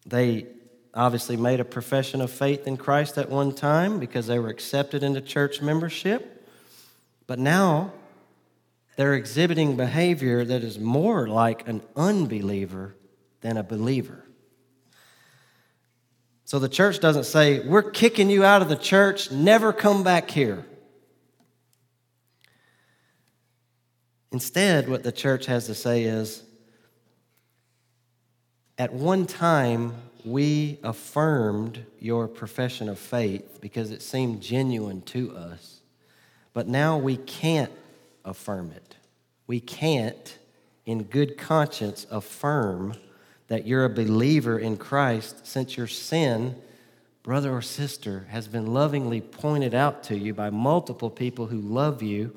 [0.05, 0.47] They
[0.93, 5.03] obviously made a profession of faith in Christ at one time because they were accepted
[5.03, 6.47] into church membership.
[7.27, 7.91] But now
[8.95, 12.95] they're exhibiting behavior that is more like an unbeliever
[13.41, 14.24] than a believer.
[16.45, 20.29] So the church doesn't say, We're kicking you out of the church, never come back
[20.29, 20.63] here.
[24.31, 26.43] Instead, what the church has to say is,
[28.77, 35.81] At one time, we affirmed your profession of faith because it seemed genuine to us,
[36.53, 37.71] but now we can't
[38.23, 38.95] affirm it.
[39.47, 40.37] We can't,
[40.85, 42.95] in good conscience, affirm
[43.47, 46.55] that you're a believer in Christ since your sin,
[47.23, 52.01] brother or sister, has been lovingly pointed out to you by multiple people who love
[52.01, 52.35] you,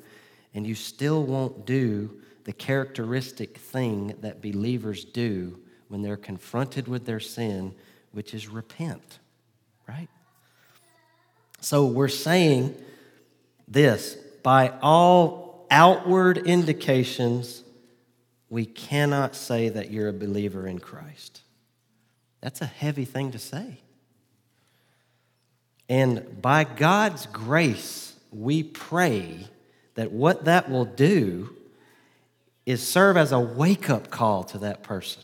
[0.53, 7.05] and you still won't do the characteristic thing that believers do when they're confronted with
[7.05, 7.73] their sin,
[8.11, 9.19] which is repent,
[9.87, 10.09] right?
[11.61, 12.75] So we're saying
[13.67, 17.63] this by all outward indications,
[18.49, 21.41] we cannot say that you're a believer in Christ.
[22.41, 23.79] That's a heavy thing to say.
[25.87, 29.47] And by God's grace, we pray
[29.95, 31.55] that what that will do
[32.65, 35.23] is serve as a wake up call to that person.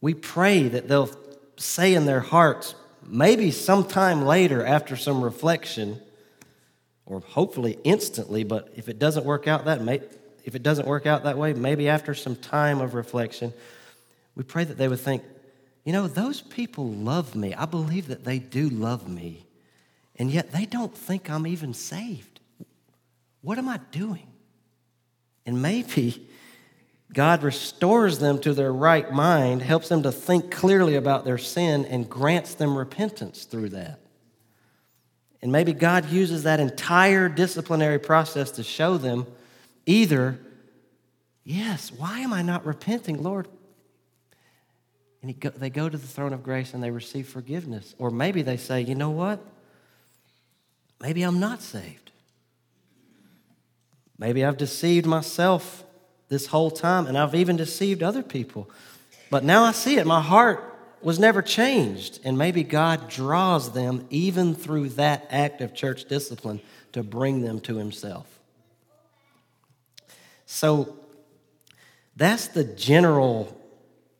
[0.00, 1.10] We pray that they'll
[1.56, 2.74] say in their hearts,
[3.04, 6.00] maybe sometime later after some reflection,
[7.04, 10.00] or hopefully instantly, but if it doesn't work out that may,
[10.46, 13.52] if it doesn't work out that way, maybe after some time of reflection,
[14.36, 15.24] we pray that they would think,
[15.84, 17.52] you know, those people love me.
[17.52, 19.44] I believe that they do love me.
[20.14, 22.40] And yet they don't think I'm even saved.
[23.42, 24.28] What am I doing?
[25.44, 26.28] And maybe
[27.12, 31.84] God restores them to their right mind, helps them to think clearly about their sin,
[31.84, 33.98] and grants them repentance through that.
[35.42, 39.26] And maybe God uses that entire disciplinary process to show them
[39.86, 40.38] either,
[41.44, 43.48] yes, why am I not repenting, Lord?
[45.22, 47.94] And go, they go to the throne of grace and they receive forgiveness.
[47.98, 49.40] Or maybe they say, you know what?
[51.00, 52.12] Maybe I'm not saved.
[54.18, 55.84] Maybe I've deceived myself
[56.28, 58.68] this whole time, and I've even deceived other people.
[59.30, 60.06] But now I see it.
[60.06, 62.20] My heart was never changed.
[62.24, 66.60] And maybe God draws them even through that act of church discipline
[66.92, 68.35] to bring them to Himself.
[70.46, 70.96] So
[72.14, 73.60] that's the general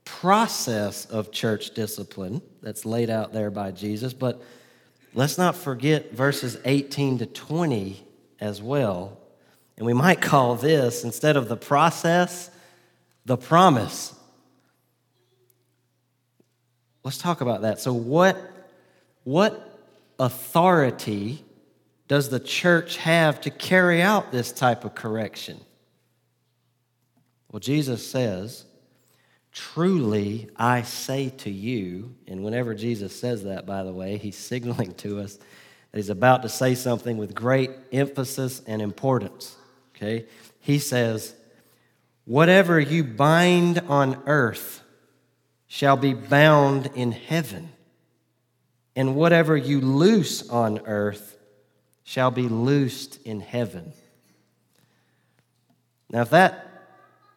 [0.05, 4.13] process of church discipline that's laid out there by Jesus.
[4.13, 4.43] But
[5.15, 8.05] let's not forget verses 18 to 20
[8.41, 9.19] as well.
[9.77, 12.51] And we might call this, instead of the process,
[13.25, 14.15] the promise.
[17.05, 17.79] Let's talk about that.
[17.79, 18.37] So, what,
[19.25, 19.79] what
[20.19, 21.45] authority
[22.09, 25.61] does the church have to carry out this type of correction?
[27.57, 28.67] Well, Jesus says,
[29.51, 34.93] Truly I say to you, and whenever Jesus says that, by the way, he's signaling
[34.97, 35.47] to us that
[35.95, 39.57] he's about to say something with great emphasis and importance.
[39.97, 40.27] Okay?
[40.61, 41.35] He says,
[42.27, 44.83] Whatever you bind on earth
[45.67, 47.71] shall be bound in heaven,
[48.95, 51.39] and whatever you loose on earth
[52.05, 53.95] shall be loosed in heaven.
[56.11, 56.66] Now, if that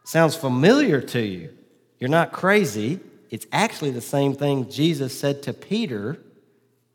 [0.10, 1.56] sounds familiar to you,
[2.00, 3.00] you're not crazy.
[3.30, 6.18] It's actually the same thing Jesus said to Peter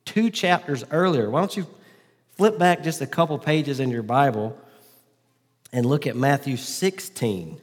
[0.04, 1.30] two chapters earlier.
[1.30, 1.64] Why don't you
[2.36, 4.58] flip back just a couple pages in your Bible
[5.72, 7.60] and look at Matthew 16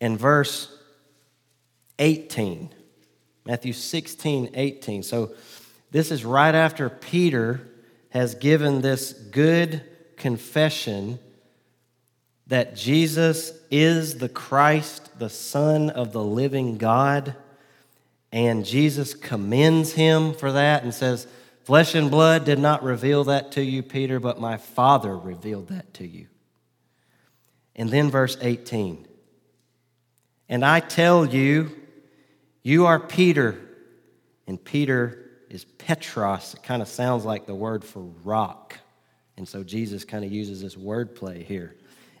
[0.00, 0.76] and verse
[2.00, 2.70] 18.
[3.44, 5.02] Matthew 16, 18.
[5.04, 5.30] So
[5.92, 7.68] this is right after Peter
[8.10, 9.84] has given this good
[10.16, 11.20] confession
[12.46, 17.34] that Jesus is the Christ, the Son of the living God.
[18.30, 21.26] And Jesus commends him for that and says,
[21.64, 25.92] Flesh and blood did not reveal that to you, Peter, but my Father revealed that
[25.94, 26.28] to you.
[27.74, 29.06] And then verse 18
[30.48, 31.76] And I tell you,
[32.62, 33.56] you are Peter,
[34.46, 36.54] and Peter is Petros.
[36.54, 38.78] It kind of sounds like the word for rock.
[39.36, 41.74] And so Jesus kind of uses this wordplay here.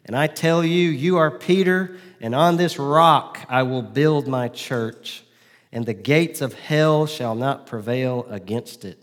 [0.06, 4.46] And I tell you, you are Peter, and on this rock I will build my
[4.46, 5.24] church,
[5.72, 9.02] and the gates of hell shall not prevail against it.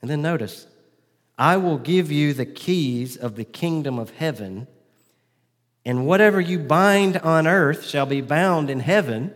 [0.00, 0.68] And then notice,
[1.36, 4.68] I will give you the keys of the kingdom of heaven,
[5.84, 9.34] and whatever you bind on earth shall be bound in heaven,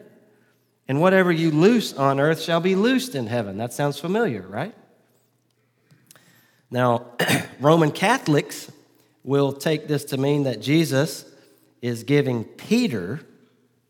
[0.87, 3.59] and whatever you loose on earth shall be loosed in heaven.
[3.59, 4.74] That sounds familiar, right?
[6.70, 7.06] Now,
[7.61, 8.70] Roman Catholics
[9.24, 11.24] will take this to mean that Jesus
[11.83, 13.20] is giving Peter,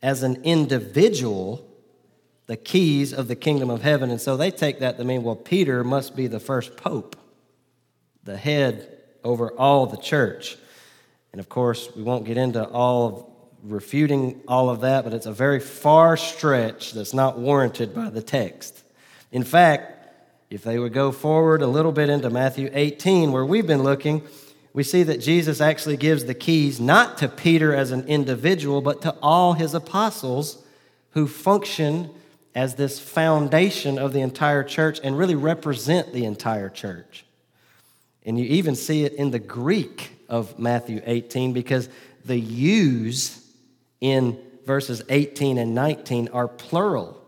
[0.02, 1.66] as an individual,
[2.46, 4.10] the keys of the kingdom of heaven.
[4.10, 7.16] And so they take that to mean, well, Peter must be the first pope,
[8.24, 10.56] the head over all the church.
[11.32, 13.24] And of course, we won't get into all of
[13.62, 18.22] refuting all of that, but it's a very far stretch that's not warranted by the
[18.22, 18.82] text.
[19.32, 19.96] In fact,
[20.48, 24.22] if they would go forward a little bit into Matthew 18, where we've been looking,
[24.72, 29.02] we see that Jesus actually gives the keys not to Peter as an individual, but
[29.02, 30.62] to all his apostles
[31.10, 32.10] who function
[32.54, 37.24] as this foundation of the entire church and really represent the entire church.
[38.24, 41.88] And you even see it in the Greek of Matthew 18 because
[42.24, 43.44] the yous
[44.00, 47.20] in verses 18 and 19 are plural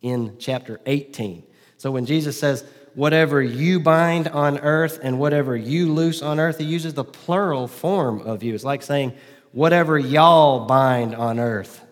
[0.00, 1.44] in chapter 18.
[1.76, 6.58] So when Jesus says, whatever you bind on earth and whatever you loose on earth.
[6.58, 8.54] He uses the plural form of you.
[8.54, 9.12] It's like saying,
[9.52, 11.82] whatever y'all bind on earth,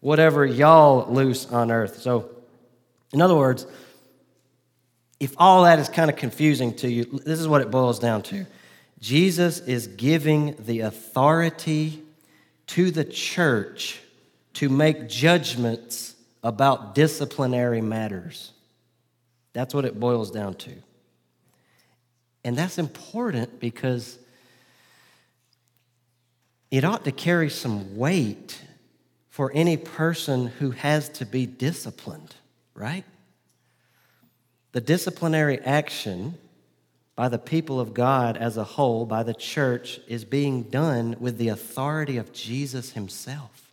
[0.00, 2.00] whatever y'all loose on earth.
[2.00, 2.30] So,
[3.12, 3.66] in other words,
[5.18, 8.22] if all that is kind of confusing to you, this is what it boils down
[8.22, 8.46] to
[8.98, 12.02] Jesus is giving the authority
[12.68, 14.00] to the church
[14.54, 18.52] to make judgments about disciplinary matters.
[19.56, 20.72] That's what it boils down to.
[22.44, 24.18] And that's important because
[26.70, 28.60] it ought to carry some weight
[29.30, 32.34] for any person who has to be disciplined,
[32.74, 33.04] right?
[34.72, 36.34] The disciplinary action
[37.14, 41.38] by the people of God as a whole, by the church, is being done with
[41.38, 43.72] the authority of Jesus himself.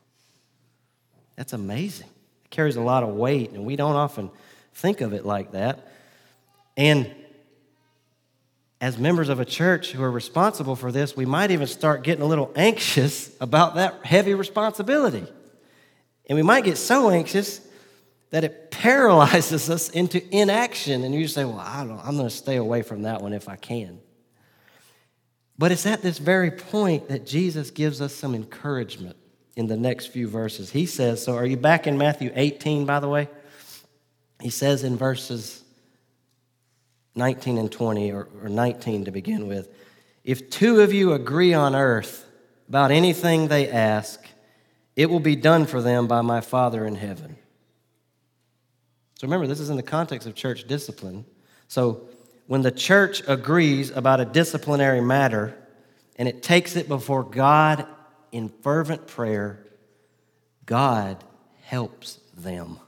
[1.35, 2.07] That's amazing.
[2.45, 4.31] It carries a lot of weight, and we don't often
[4.73, 5.87] think of it like that.
[6.75, 7.13] And
[8.81, 12.21] as members of a church who are responsible for this, we might even start getting
[12.21, 15.25] a little anxious about that heavy responsibility.
[16.27, 17.65] And we might get so anxious
[18.31, 21.03] that it paralyzes us into inaction.
[21.03, 23.47] And you say, Well, I don't, I'm going to stay away from that one if
[23.47, 23.99] I can.
[25.57, 29.15] But it's at this very point that Jesus gives us some encouragement
[29.55, 30.71] in the next few verses.
[30.71, 33.29] He says, So are you back in Matthew 18, by the way?
[34.43, 35.63] He says in verses
[37.15, 39.69] 19 and 20, or, or 19 to begin with,
[40.25, 42.25] if two of you agree on earth
[42.67, 44.21] about anything they ask,
[44.97, 47.37] it will be done for them by my Father in heaven.
[49.15, 51.23] So remember, this is in the context of church discipline.
[51.69, 52.09] So
[52.47, 55.55] when the church agrees about a disciplinary matter
[56.17, 57.87] and it takes it before God
[58.33, 59.65] in fervent prayer,
[60.65, 61.23] God
[61.61, 62.79] helps them.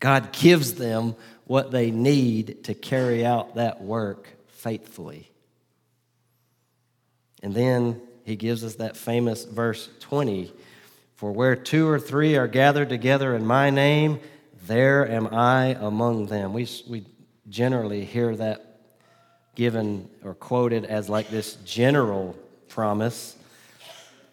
[0.00, 5.30] God gives them what they need to carry out that work faithfully.
[7.42, 10.52] And then he gives us that famous verse 20
[11.16, 14.20] For where two or three are gathered together in my name,
[14.66, 16.52] there am I among them.
[16.52, 17.06] We, we
[17.48, 18.80] generally hear that
[19.54, 22.36] given or quoted as like this general
[22.68, 23.36] promise.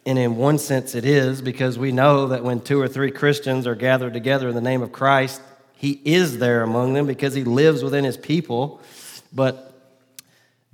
[0.05, 3.65] And in one sense, it is because we know that when two or three Christians
[3.65, 5.41] are gathered together in the name of Christ,
[5.75, 8.81] He is there among them because He lives within His people.
[9.33, 9.73] But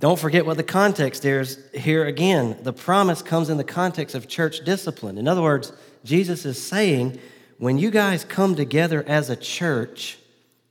[0.00, 2.58] don't forget what the context is here again.
[2.62, 5.18] The promise comes in the context of church discipline.
[5.18, 5.72] In other words,
[6.04, 7.18] Jesus is saying,
[7.58, 10.18] when you guys come together as a church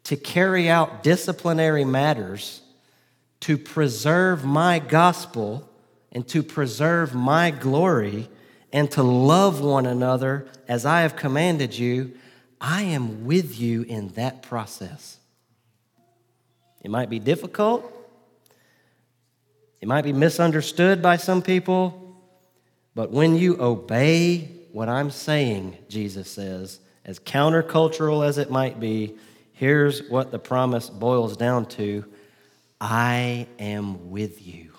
[0.03, 2.61] to carry out disciplinary matters,
[3.41, 5.67] to preserve my gospel
[6.11, 8.29] and to preserve my glory
[8.73, 12.11] and to love one another as I have commanded you,
[12.61, 15.17] I am with you in that process.
[16.83, 17.91] It might be difficult,
[19.81, 22.15] it might be misunderstood by some people,
[22.93, 29.15] but when you obey what I'm saying, Jesus says, as countercultural as it might be,
[29.53, 32.05] here's what the promise boils down to
[32.79, 34.71] I am with you.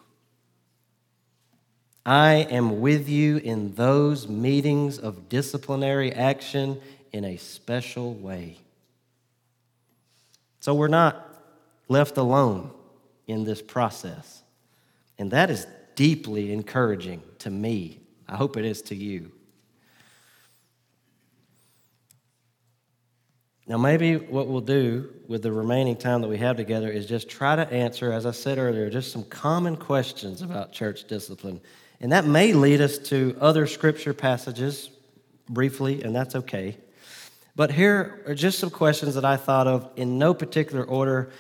[2.05, 6.81] I am with you in those meetings of disciplinary action
[7.13, 8.57] in a special way.
[10.61, 11.29] So we're not
[11.89, 12.71] left alone
[13.27, 14.43] in this process.
[15.19, 18.01] And that is deeply encouraging to me.
[18.29, 19.33] I hope it is to you.
[23.67, 27.29] Now, maybe what we'll do with the remaining time that we have together is just
[27.29, 31.61] try to answer, as I said earlier, just some common questions about church discipline.
[32.01, 34.91] And that may lead us to other scripture passages
[35.49, 36.77] briefly, and that's okay.
[37.55, 41.31] But here are just some questions that I thought of in no particular order.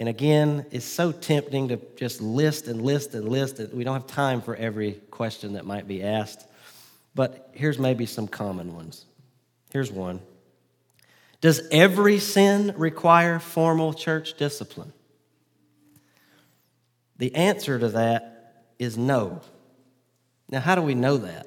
[0.00, 3.60] And again, it's so tempting to just list and list and list.
[3.72, 6.46] We don't have time for every question that might be asked.
[7.14, 9.04] But here's maybe some common ones.
[9.72, 10.20] Here's one
[11.40, 14.92] does every sin require formal church discipline?
[17.16, 19.40] The answer to that is no.
[20.50, 21.46] Now, how do we know that?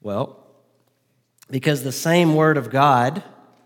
[0.00, 0.43] Well,
[1.50, 3.22] because the same Word of God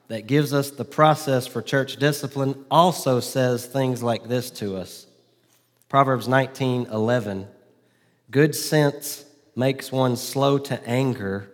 [0.09, 5.07] that gives us the process for church discipline also says things like this to us
[5.89, 7.47] Proverbs 19 11.
[8.31, 9.25] Good sense
[9.57, 11.51] makes one slow to anger,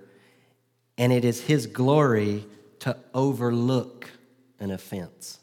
[0.99, 2.45] and it is his glory
[2.81, 4.11] to overlook
[4.59, 5.39] an offense.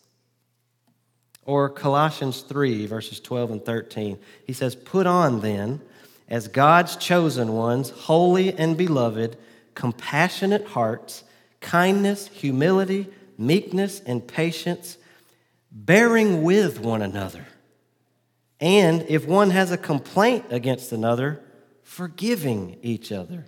[1.45, 4.19] Or Colossians 3, verses 12 and 13.
[4.45, 5.81] He says, Put on then,
[6.29, 9.37] as God's chosen ones, holy and beloved,
[9.75, 11.23] compassionate hearts,
[11.59, 13.07] kindness, humility,
[13.37, 14.97] meekness, and patience,
[15.71, 17.45] bearing with one another.
[18.59, 21.41] And if one has a complaint against another,
[21.83, 23.45] forgiving each other,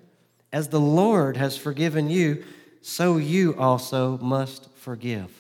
[0.52, 2.44] as the Lord has forgiven you
[2.82, 5.32] so you also must forgive.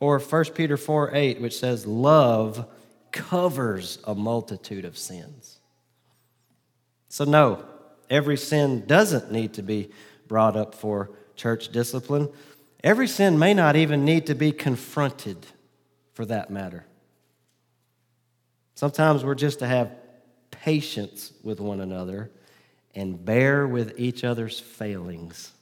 [0.00, 2.66] Or 1 Peter 4 8, which says, Love
[3.12, 5.58] covers a multitude of sins.
[7.08, 7.64] So, no,
[8.10, 9.90] every sin doesn't need to be
[10.26, 12.28] brought up for church discipline.
[12.84, 15.46] Every sin may not even need to be confronted
[16.12, 16.84] for that matter.
[18.74, 19.90] Sometimes we're just to have
[20.50, 22.30] patience with one another
[22.94, 25.52] and bear with each other's failings.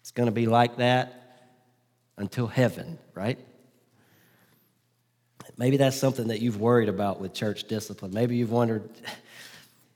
[0.00, 1.40] It's going to be like that
[2.16, 3.38] until heaven, right?
[5.56, 8.12] Maybe that's something that you've worried about with church discipline.
[8.12, 8.88] Maybe you've wondered,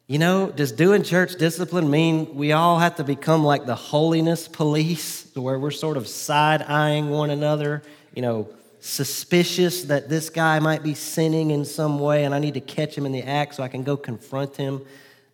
[0.07, 4.48] you know, does doing church discipline mean we all have to become like the holiness
[4.48, 7.82] police, where we're sort of side eyeing one another,
[8.14, 8.48] you know,
[8.80, 12.98] suspicious that this guy might be sinning in some way and I need to catch
[12.98, 14.82] him in the act so I can go confront him?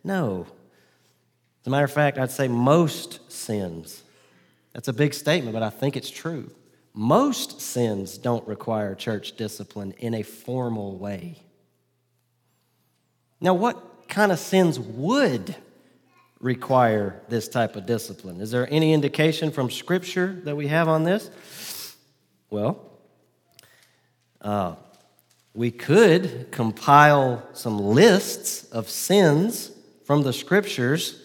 [0.03, 0.45] No.
[1.61, 4.03] As a matter of fact, I'd say most sins
[4.73, 6.51] that's a big statement, but I think it's true.
[6.93, 11.37] Most sins don't require church discipline in a formal way.
[13.41, 15.55] Now, what kind of sins would
[16.39, 18.41] require this type of discipline?
[18.41, 21.29] Is there any indication from Scripture that we have on this?
[22.49, 22.83] Well,
[24.41, 24.75] uh,
[25.53, 29.71] we could compile some lists of sins
[30.05, 31.21] from the Scriptures,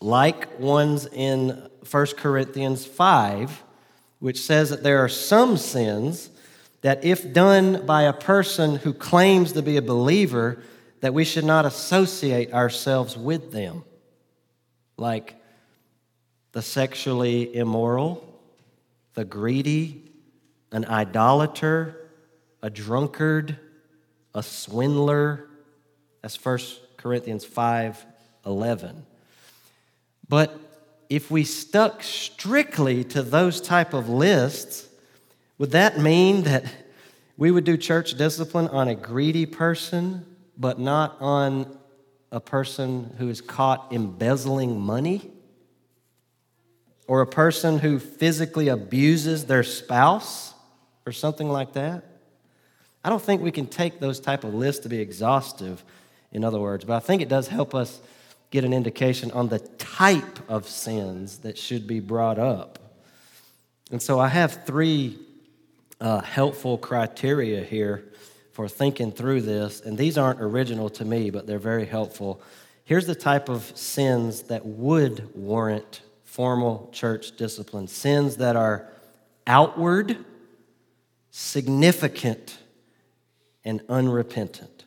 [0.00, 3.62] like ones in 1 Corinthians 5,
[4.18, 6.30] which says that there are some sins
[6.80, 10.62] that, if done by a person who claims to be a believer,
[11.00, 13.84] that we should not associate ourselves with them,
[14.96, 15.36] like
[16.52, 18.24] the sexually immoral,
[19.14, 20.10] the greedy,
[20.72, 22.08] an idolater,
[22.62, 23.58] a drunkard,
[24.34, 25.48] a swindler.
[26.22, 26.58] That's 1
[26.96, 28.06] Corinthians 5
[28.44, 29.04] 11.
[30.28, 30.58] But
[31.08, 34.88] if we stuck strictly to those type of lists,
[35.58, 36.64] would that mean that
[37.36, 40.24] we would do church discipline on a greedy person,
[40.56, 41.78] but not on
[42.32, 45.30] a person who is caught embezzling money?
[47.08, 50.54] Or a person who physically abuses their spouse
[51.06, 52.04] or something like that?
[53.04, 55.84] I don't think we can take those type of lists to be exhaustive,
[56.32, 58.00] in other words, but I think it does help us
[58.50, 62.78] get an indication on the type of sins that should be brought up.
[63.92, 65.18] And so I have three
[66.00, 68.04] uh, helpful criteria here
[68.56, 72.40] for thinking through this, and these aren't original to me, but they're very helpful.
[72.84, 78.88] Here's the type of sins that would warrant formal church discipline sins that are
[79.46, 80.16] outward,
[81.30, 82.56] significant,
[83.62, 84.86] and unrepentant.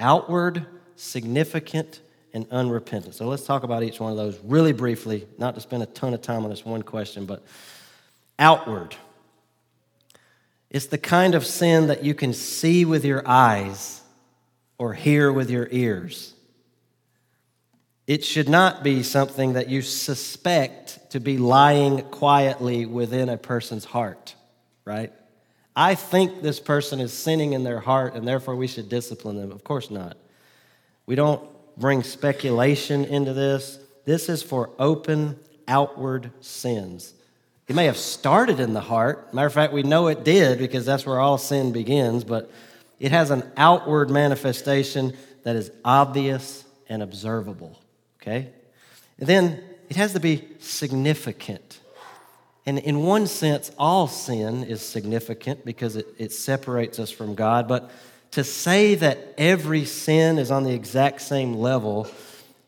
[0.00, 2.00] Outward, significant,
[2.34, 3.14] and unrepentant.
[3.14, 6.12] So let's talk about each one of those really briefly, not to spend a ton
[6.12, 7.44] of time on this one question, but
[8.36, 8.96] outward.
[10.70, 14.02] It's the kind of sin that you can see with your eyes
[14.76, 16.34] or hear with your ears.
[18.06, 23.84] It should not be something that you suspect to be lying quietly within a person's
[23.84, 24.34] heart,
[24.84, 25.12] right?
[25.76, 29.52] I think this person is sinning in their heart and therefore we should discipline them.
[29.52, 30.16] Of course not.
[31.06, 31.42] We don't
[31.76, 33.78] bring speculation into this.
[34.04, 37.14] This is for open, outward sins.
[37.68, 39.32] It may have started in the heart.
[39.34, 42.50] Matter of fact, we know it did because that's where all sin begins, but
[42.98, 45.14] it has an outward manifestation
[45.44, 47.78] that is obvious and observable.
[48.20, 48.48] Okay?
[49.18, 51.80] And then it has to be significant.
[52.64, 57.68] And in one sense, all sin is significant because it, it separates us from God,
[57.68, 57.90] but
[58.32, 62.08] to say that every sin is on the exact same level,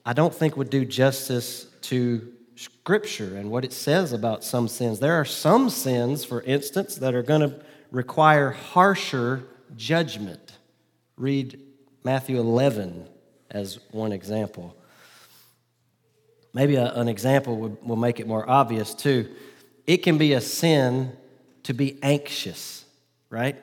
[0.05, 5.01] I don't think would do justice to Scripture and what it says about some sins.
[5.01, 9.45] There are some sins, for instance, that are going to require harsher
[9.77, 10.59] judgment.
[11.17, 11.61] Read
[12.05, 13.09] Matthew 11
[13.51, 14.77] as one example.
[16.53, 19.29] Maybe a, an example will, will make it more obvious too.
[19.87, 21.17] It can be a sin
[21.65, 22.85] to be anxious,
[23.29, 23.57] right?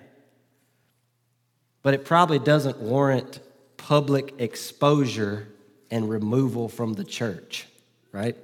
[1.87, 3.39] but it probably doesn't warrant
[3.77, 5.47] public exposure
[5.89, 7.65] and removal from the church,
[8.11, 8.35] right?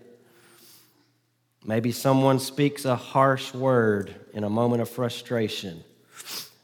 [1.66, 5.84] Maybe someone speaks a harsh word in a moment of frustration.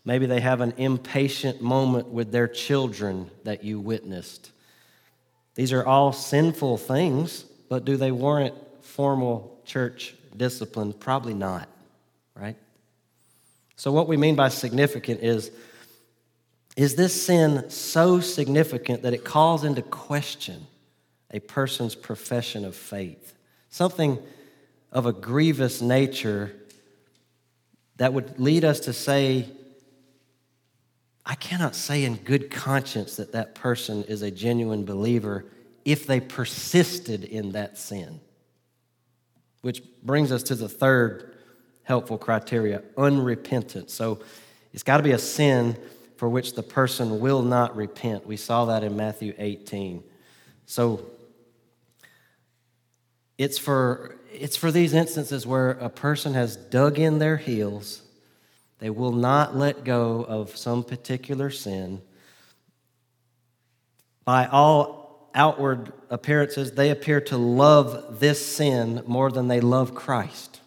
[0.04, 4.52] Maybe they have an impatient moment with their children that you witnessed.
[5.56, 10.94] These are all sinful things, but do they warrant formal church discipline?
[10.94, 11.70] Probably not,
[12.36, 12.58] right?
[13.76, 15.52] So, what we mean by significant is
[16.76, 20.66] is this sin so significant that it calls into question
[21.32, 23.34] a person's profession of faith?
[23.70, 24.18] Something
[24.92, 26.56] of a grievous nature
[27.98, 29.48] that would lead us to say,
[31.26, 35.46] I cannot say in good conscience that that person is a genuine believer
[35.86, 38.20] if they persisted in that sin.
[39.62, 41.36] Which brings us to the third
[41.84, 43.90] helpful criteria unrepentant.
[43.90, 44.20] So
[44.74, 45.78] it's got to be a sin
[46.18, 48.28] for which the person will not repent.
[48.28, 50.04] We saw that in Matthew 18.
[50.66, 51.06] So
[53.38, 58.02] it's for, it's for these instances where a person has dug in their heels,
[58.80, 62.02] they will not let go of some particular sin.
[64.24, 70.62] By all outward appearances, they appear to love this sin more than they love Christ.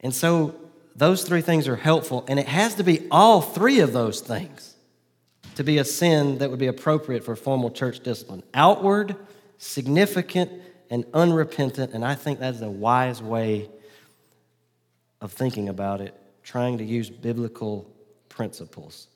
[0.00, 0.54] And so
[0.94, 4.74] those three things are helpful, and it has to be all three of those things
[5.56, 9.16] to be a sin that would be appropriate for formal church discipline outward,
[9.58, 10.52] significant,
[10.90, 11.92] and unrepentant.
[11.92, 13.68] And I think that is a wise way
[15.20, 17.90] of thinking about it, trying to use biblical
[18.28, 19.08] principles.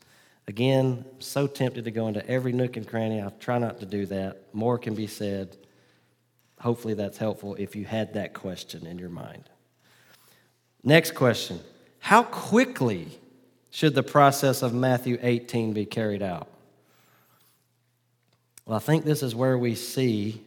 [0.49, 3.23] Again, I'm so tempted to go into every nook and cranny.
[3.23, 4.43] I try not to do that.
[4.53, 5.57] More can be said.
[6.59, 9.45] Hopefully, that's helpful if you had that question in your mind.
[10.83, 11.61] Next question
[12.01, 13.09] How quickly
[13.71, 16.49] should the process of Matthew 18 be carried out?
[18.67, 20.43] Well, I think this is where we see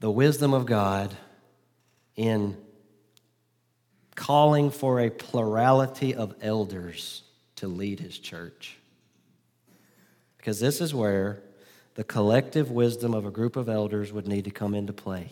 [0.00, 1.16] the wisdom of God
[2.16, 2.56] in
[4.14, 7.22] calling for a plurality of elders
[7.56, 8.76] to lead his church.
[10.36, 11.42] Because this is where
[11.94, 15.30] the collective wisdom of a group of elders would need to come into play.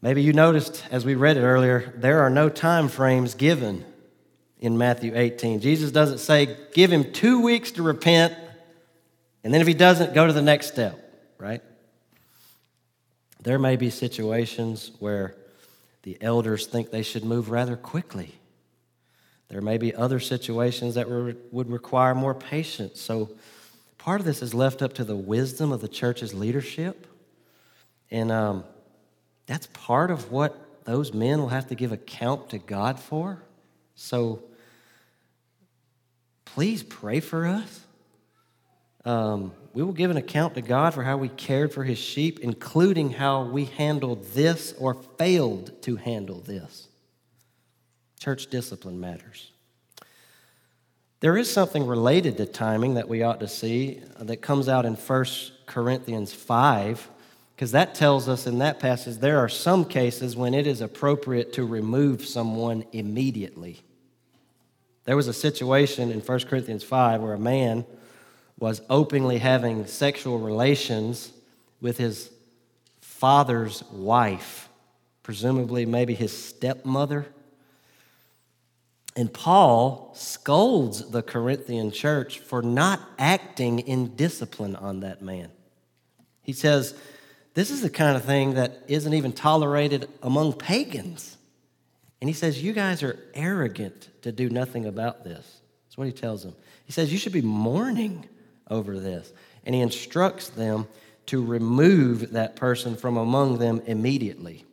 [0.00, 3.84] Maybe you noticed as we read it earlier, there are no time frames given
[4.58, 5.60] in Matthew 18.
[5.60, 8.34] Jesus doesn't say, give him two weeks to repent,
[9.44, 10.98] and then if he doesn't, go to the next step,
[11.38, 11.62] right?
[13.42, 15.34] There may be situations where
[16.04, 18.34] the elders think they should move rather quickly.
[19.48, 23.00] There may be other situations that would require more patience.
[23.00, 23.30] So,
[23.98, 27.06] part of this is left up to the wisdom of the church's leadership.
[28.10, 28.64] And um,
[29.46, 33.42] that's part of what those men will have to give account to God for.
[33.96, 34.44] So,
[36.44, 37.80] please pray for us.
[39.04, 42.40] Um, we will give an account to God for how we cared for his sheep,
[42.40, 46.88] including how we handled this or failed to handle this.
[48.18, 49.50] Church discipline matters.
[51.20, 54.94] There is something related to timing that we ought to see that comes out in
[54.94, 55.24] 1
[55.66, 57.08] Corinthians 5,
[57.54, 61.52] because that tells us in that passage there are some cases when it is appropriate
[61.54, 63.80] to remove someone immediately.
[65.04, 67.84] There was a situation in 1 Corinthians 5 where a man
[68.58, 71.32] was openly having sexual relations
[71.80, 72.30] with his
[73.00, 74.68] father's wife,
[75.22, 77.26] presumably maybe his stepmother.
[79.14, 85.50] And Paul scolds the Corinthian church for not acting in discipline on that man.
[86.42, 86.94] He says,
[87.54, 91.36] This is the kind of thing that isn't even tolerated among pagans.
[92.20, 95.60] And he says, You guys are arrogant to do nothing about this.
[95.84, 96.54] That's what he tells them.
[96.86, 98.28] He says, You should be mourning
[98.72, 99.32] over this.
[99.64, 100.88] And he instructs them
[101.26, 104.64] to remove that person from among them immediately.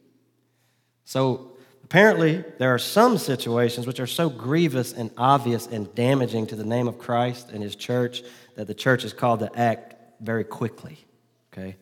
[1.05, 1.51] So
[1.83, 6.63] apparently, there are some situations which are so grievous and obvious and damaging to the
[6.63, 8.23] name of Christ and his church
[8.55, 10.97] that the church is called to act very quickly.
[11.53, 11.75] Okay?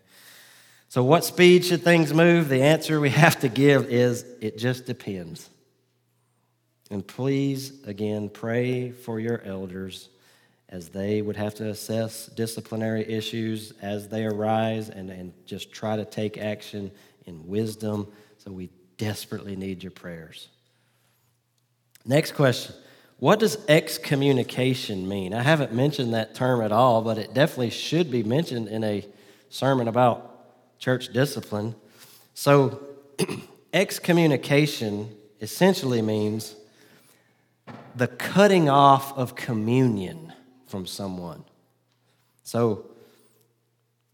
[0.90, 2.50] So, what speed should things move?
[2.50, 5.50] The answer we have to give is it just depends.
[6.90, 10.10] And please, again, pray for your elders
[10.70, 15.96] as they would have to assess disciplinary issues as they arise and, and just try
[15.96, 16.92] to take action
[17.26, 18.08] in wisdom.
[18.40, 20.50] So we desperately need your prayers.
[22.06, 22.76] Next question
[23.20, 25.34] What does excommunication mean?
[25.34, 29.06] I haven't mentioned that term at all, but it definitely should be mentioned in a
[29.50, 31.76] sermon about church discipline.
[32.34, 32.82] So,
[33.74, 36.56] excommunication essentially means
[37.96, 40.34] the cutting off of communion
[40.68, 41.44] from someone.
[42.44, 42.86] So,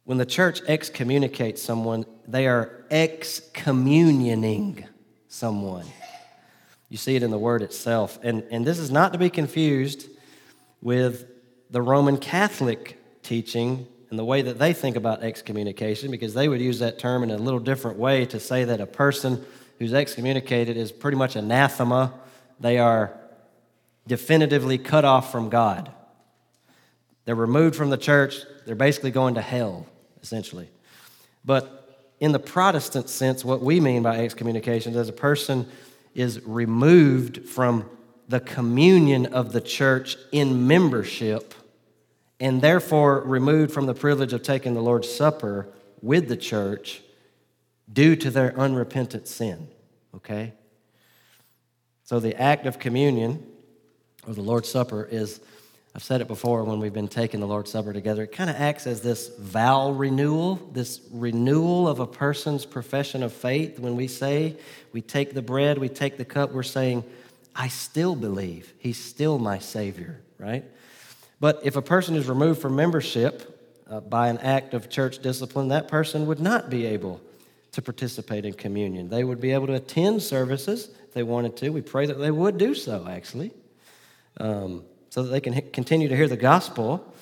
[0.05, 4.85] when the church excommunicates someone, they are excommunioning
[5.27, 5.85] someone.
[6.89, 8.19] You see it in the word itself.
[8.21, 10.09] And, and this is not to be confused
[10.81, 11.25] with
[11.71, 16.61] the Roman Catholic teaching and the way that they think about excommunication, because they would
[16.61, 19.43] use that term in a little different way to say that a person
[19.79, 22.13] who's excommunicated is pretty much anathema.
[22.59, 23.17] They are
[24.05, 25.91] definitively cut off from God.
[27.25, 28.41] They're removed from the church.
[28.65, 29.87] They're basically going to hell,
[30.21, 30.69] essentially.
[31.45, 31.79] But
[32.19, 35.67] in the Protestant sense, what we mean by excommunication is a person
[36.13, 37.89] is removed from
[38.29, 41.53] the communion of the church in membership
[42.39, 45.67] and therefore removed from the privilege of taking the Lord's Supper
[46.01, 47.01] with the church
[47.91, 49.67] due to their unrepentant sin.
[50.15, 50.53] Okay?
[52.03, 53.45] So the act of communion
[54.27, 55.39] or the Lord's Supper is,
[55.95, 58.55] I've said it before when we've been taking the Lord's Supper together, it kind of
[58.55, 63.77] acts as this vow renewal, this renewal of a person's profession of faith.
[63.77, 64.55] When we say,
[64.91, 67.03] we take the bread, we take the cup, we're saying,
[67.55, 68.73] I still believe.
[68.79, 70.65] He's still my Savior, right?
[71.39, 75.67] But if a person is removed from membership uh, by an act of church discipline,
[75.67, 77.21] that person would not be able
[77.73, 79.09] to participate in communion.
[79.09, 81.69] They would be able to attend services if they wanted to.
[81.69, 83.51] We pray that they would do so, actually
[84.39, 84.83] um,
[85.13, 87.13] so that they can continue to hear the gospel.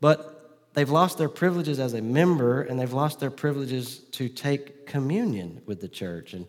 [0.00, 4.84] But they've lost their privileges as a member and they've lost their privileges to take
[4.84, 6.32] communion with the church.
[6.32, 6.48] And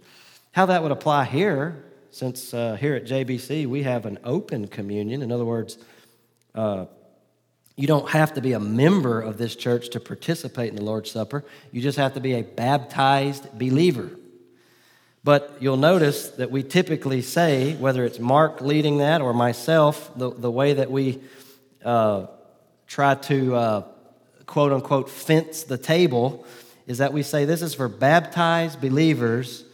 [0.54, 5.22] how that would apply here, since uh, here at JBC we have an open communion.
[5.22, 5.78] In other words,
[6.56, 6.88] uh,
[7.76, 11.12] you don't have to be a member of this church to participate in the Lord's
[11.12, 11.46] Supper.
[11.72, 14.10] You just have to be a baptized believer.
[15.28, 20.30] But you'll notice that we typically say, whether it's Mark leading that or myself, the,
[20.32, 21.20] the way that we
[21.84, 22.28] uh,
[22.88, 23.82] try to uh,
[24.46, 26.46] quote unquote fence the table
[26.86, 29.66] is that we say this is for baptized believers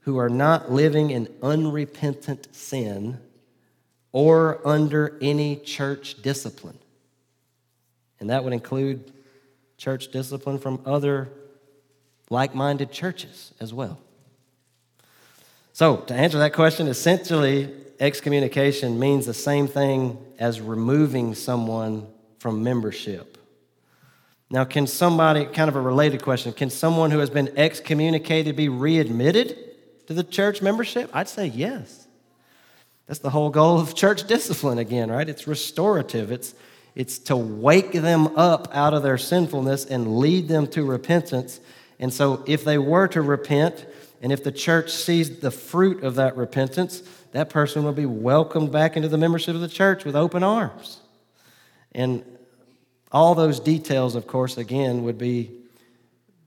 [0.00, 3.20] who are not living in unrepentant sin
[4.12, 6.78] or under any church discipline.
[8.18, 9.12] And that would include
[9.76, 11.28] church discipline from other
[12.30, 13.98] like minded churches as well.
[15.72, 22.06] So, to answer that question, essentially, excommunication means the same thing as removing someone
[22.38, 23.38] from membership.
[24.50, 28.68] Now, can somebody, kind of a related question, can someone who has been excommunicated be
[28.68, 29.56] readmitted
[30.08, 31.08] to the church membership?
[31.14, 32.06] I'd say yes.
[33.06, 35.28] That's the whole goal of church discipline again, right?
[35.28, 36.30] It's restorative.
[36.30, 36.54] It's
[36.94, 41.60] it's to wake them up out of their sinfulness and lead them to repentance.
[41.98, 43.86] And so if they were to repent
[44.22, 47.02] and if the church sees the fruit of that repentance,
[47.32, 51.00] that person will be welcomed back into the membership of the church with open arms.
[51.90, 52.24] And
[53.10, 55.50] all those details, of course, again, would be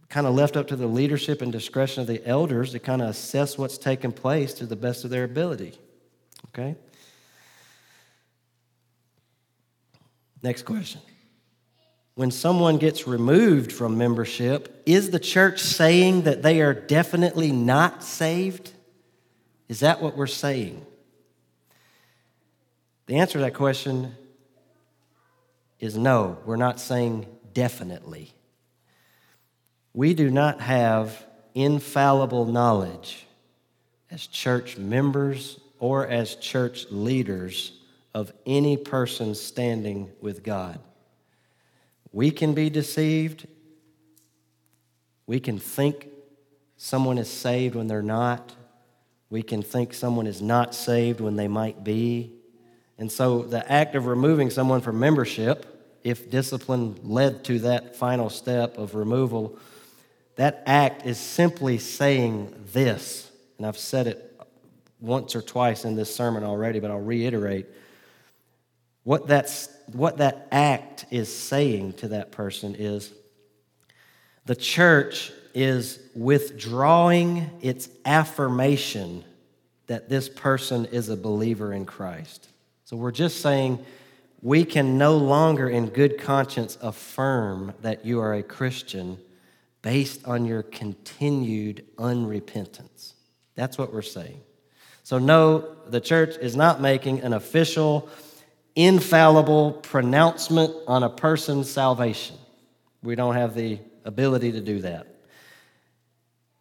[0.08, 3.10] kind of left up to the leadership and discretion of the elders to kind of
[3.10, 5.78] assess what's taken place to the best of their ability.
[6.50, 6.76] Okay?
[10.42, 11.02] Next question.
[12.16, 18.04] When someone gets removed from membership, is the church saying that they are definitely not
[18.04, 18.72] saved?
[19.68, 20.86] Is that what we're saying?
[23.08, 24.16] The answer to that question
[25.80, 28.34] is no, we're not saying definitely.
[29.94, 33.28] We do not have infallible knowledge
[34.10, 37.74] as church members or as church leaders
[38.14, 40.80] of any person standing with God.
[42.16, 43.46] We can be deceived.
[45.28, 46.08] We can think
[46.78, 48.56] someone is saved when they're not.
[49.30, 52.32] We can think someone is not saved when they might be.
[52.98, 58.30] And so the act of removing someone from membership, if discipline led to that final
[58.30, 59.60] step of removal,
[60.38, 63.30] that act is simply saying this.
[63.58, 64.40] And I've said it
[65.02, 67.66] once or twice in this sermon already, but I'll reiterate.
[69.06, 73.14] What, that's, what that act is saying to that person is
[74.46, 79.24] the church is withdrawing its affirmation
[79.88, 82.50] that this person is a believer in Christ.
[82.84, 83.86] So we're just saying
[84.42, 89.18] we can no longer, in good conscience, affirm that you are a Christian
[89.84, 93.14] based on your continued unrepentance.
[93.54, 94.42] That's what we're saying.
[95.04, 98.10] So, no, the church is not making an official,
[98.76, 102.36] infallible pronouncement on a person's salvation.
[103.02, 105.08] We don't have the ability to do that.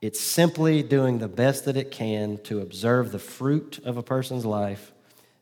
[0.01, 4.45] It's simply doing the best that it can to observe the fruit of a person's
[4.45, 4.93] life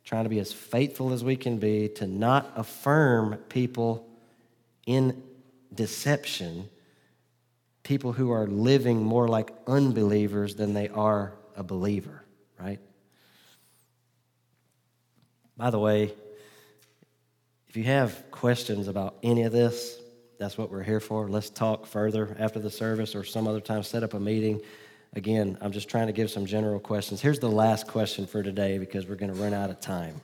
[0.04, 4.08] trying to be as faithful as we can be to not affirm people
[4.86, 5.22] in
[5.74, 6.68] deception,
[7.82, 12.24] people who are living more like unbelievers than they are a believer,
[12.58, 12.80] right?
[15.56, 16.14] By the way,
[17.72, 19.98] if you have questions about any of this,
[20.38, 21.26] that's what we're here for.
[21.30, 24.60] Let's talk further after the service or some other time, set up a meeting.
[25.14, 27.22] Again, I'm just trying to give some general questions.
[27.22, 30.20] Here's the last question for today because we're going to run out of time.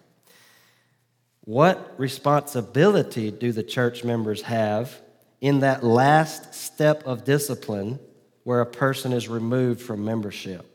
[1.40, 5.00] What responsibility do the church members have
[5.40, 7.98] in that last step of discipline
[8.44, 10.66] where a person is removed from membership?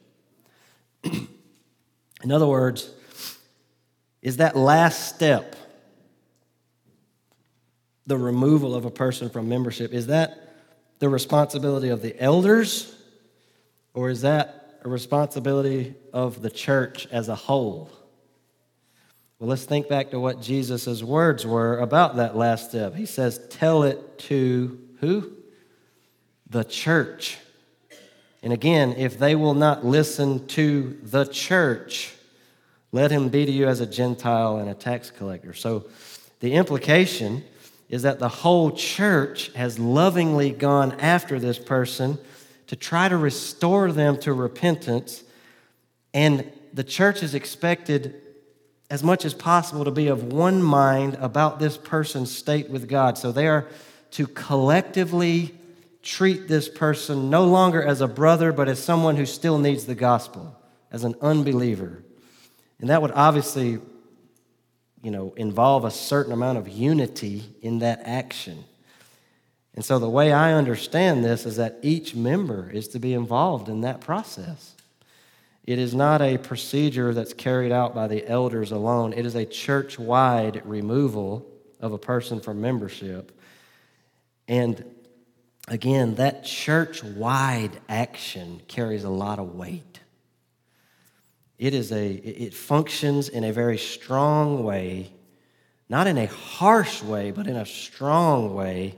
[1.04, 2.90] in other words,
[4.24, 5.56] is that last step,
[8.06, 10.56] the removal of a person from membership, is that
[11.00, 12.94] the responsibility of the elders
[13.94, 17.90] or is that a responsibility of the church as a whole?
[19.40, 22.96] Well, let's think back to what Jesus' words were about that last step.
[22.96, 25.34] He says, Tell it to who?
[26.50, 27.38] The church.
[28.42, 32.14] And again, if they will not listen to the church,
[32.92, 35.54] let him be to you as a Gentile and a tax collector.
[35.54, 35.86] So
[36.40, 37.44] the implication
[37.94, 42.18] is that the whole church has lovingly gone after this person
[42.66, 45.24] to try to restore them to repentance.
[46.12, 48.20] And the church is expected,
[48.90, 53.16] as much as possible, to be of one mind about this person's state with God.
[53.20, 53.68] So they are
[54.12, 55.54] to collectively
[56.02, 59.94] treat this person no longer as a brother, but as someone who still needs the
[59.94, 60.60] gospel,
[60.92, 62.04] as an unbeliever.
[62.80, 63.78] And that would obviously,
[65.04, 68.64] you know, involve a certain amount of unity in that action.
[69.76, 73.70] And so, the way I understand this is that each member is to be involved
[73.70, 74.76] in that process.
[75.66, 79.46] It is not a procedure that's carried out by the elders alone, it is a
[79.46, 81.46] church wide removal
[81.80, 83.38] of a person from membership.
[84.48, 84.84] And
[85.68, 89.93] again, that church wide action carries a lot of weight.
[91.64, 95.14] It is a it functions in a very strong way,
[95.88, 98.96] not in a harsh way, but in a strong way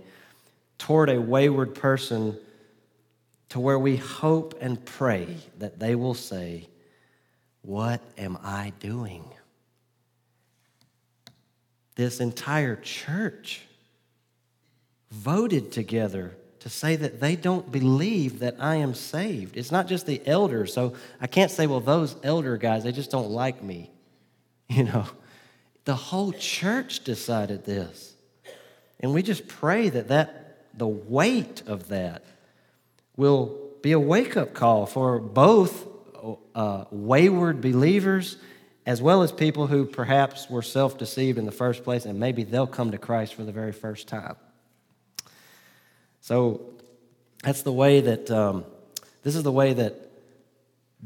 [0.79, 2.35] toward a wayward person
[3.49, 6.67] to where we hope and pray that they will say,
[7.61, 9.25] What am I doing?
[11.95, 13.61] This entire church
[15.11, 16.35] voted together
[16.65, 19.55] to say that they don't believe that I am saved.
[19.55, 20.73] It's not just the elders.
[20.73, 23.91] So I can't say, well, those elder guys, they just don't like me.
[24.67, 25.05] You know,
[25.83, 28.15] the whole church decided this.
[28.99, 32.25] And we just pray that, that the weight of that
[33.15, 35.87] will be a wake up call for both
[36.55, 38.37] uh, wayward believers
[38.87, 42.43] as well as people who perhaps were self deceived in the first place and maybe
[42.43, 44.35] they'll come to Christ for the very first time.
[46.25, 46.73] So
[47.43, 48.65] that's the way that, um,
[49.21, 50.09] this is the way that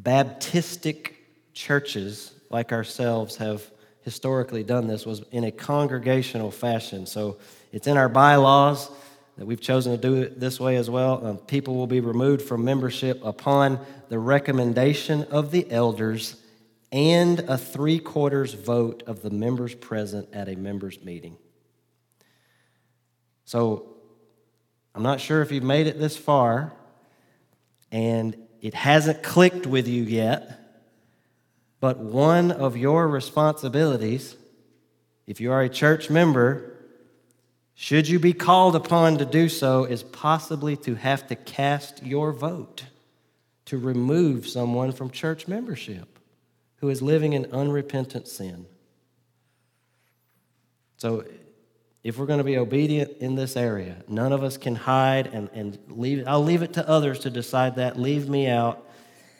[0.01, 1.11] Baptistic
[1.51, 3.69] churches like ourselves have
[4.03, 7.05] historically done this was in a congregational fashion.
[7.05, 7.37] So
[7.73, 8.89] it's in our bylaws
[9.37, 11.25] that we've chosen to do it this way as well.
[11.25, 16.37] Um, people will be removed from membership upon the recommendation of the elders
[16.93, 21.35] and a three quarters vote of the members present at a members meeting.
[23.43, 23.97] So
[24.95, 26.73] I'm not sure if you've made it this far
[27.91, 30.59] and it hasn't clicked with you yet,
[31.79, 34.35] but one of your responsibilities,
[35.25, 36.75] if you are a church member,
[37.73, 42.33] should you be called upon to do so, is possibly to have to cast your
[42.33, 42.85] vote
[43.65, 46.19] to remove someone from church membership
[46.77, 48.65] who is living in unrepentant sin.
[50.97, 51.23] So
[52.03, 55.49] if we're going to be obedient in this area, none of us can hide and,
[55.53, 56.23] and leave.
[56.27, 57.99] I'll leave it to others to decide that.
[57.99, 58.87] Leave me out.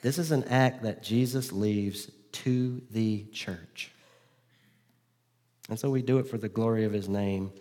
[0.02, 3.92] This is an act that Jesus leaves to the church.
[5.70, 7.52] And so we do it for the glory of his name,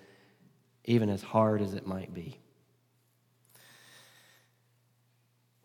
[0.84, 2.38] even as hard as it might be.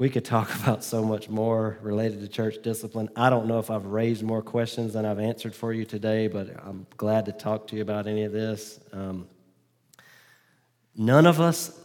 [0.04, 3.08] We could talk about so much more related to church discipline.
[3.16, 6.49] I don't know if I've raised more questions than I've answered for you today, but
[6.62, 8.82] I'm glad to talk to you about any of this.
[8.91, 9.30] Um,
[10.93, 11.80] none of us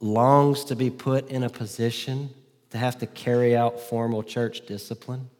[0.00, 2.28] longs to be put in a position
[2.72, 5.30] to have to carry out formal church discipline.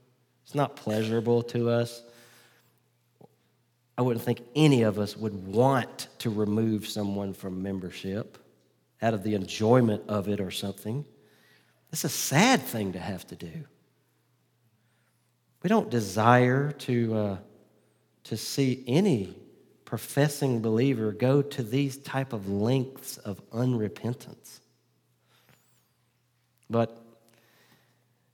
[0.46, 2.02] It's not pleasurable to us.
[3.98, 8.38] I wouldn't think any of us would want to remove someone from membership
[9.02, 11.04] out of the enjoyment of it or something.
[11.92, 13.64] It's a sad thing to have to do.
[15.62, 17.36] We don't desire to, uh,
[18.24, 19.36] to see any
[19.84, 24.60] professing believer go to these type of lengths of unrepentance.
[26.68, 27.00] But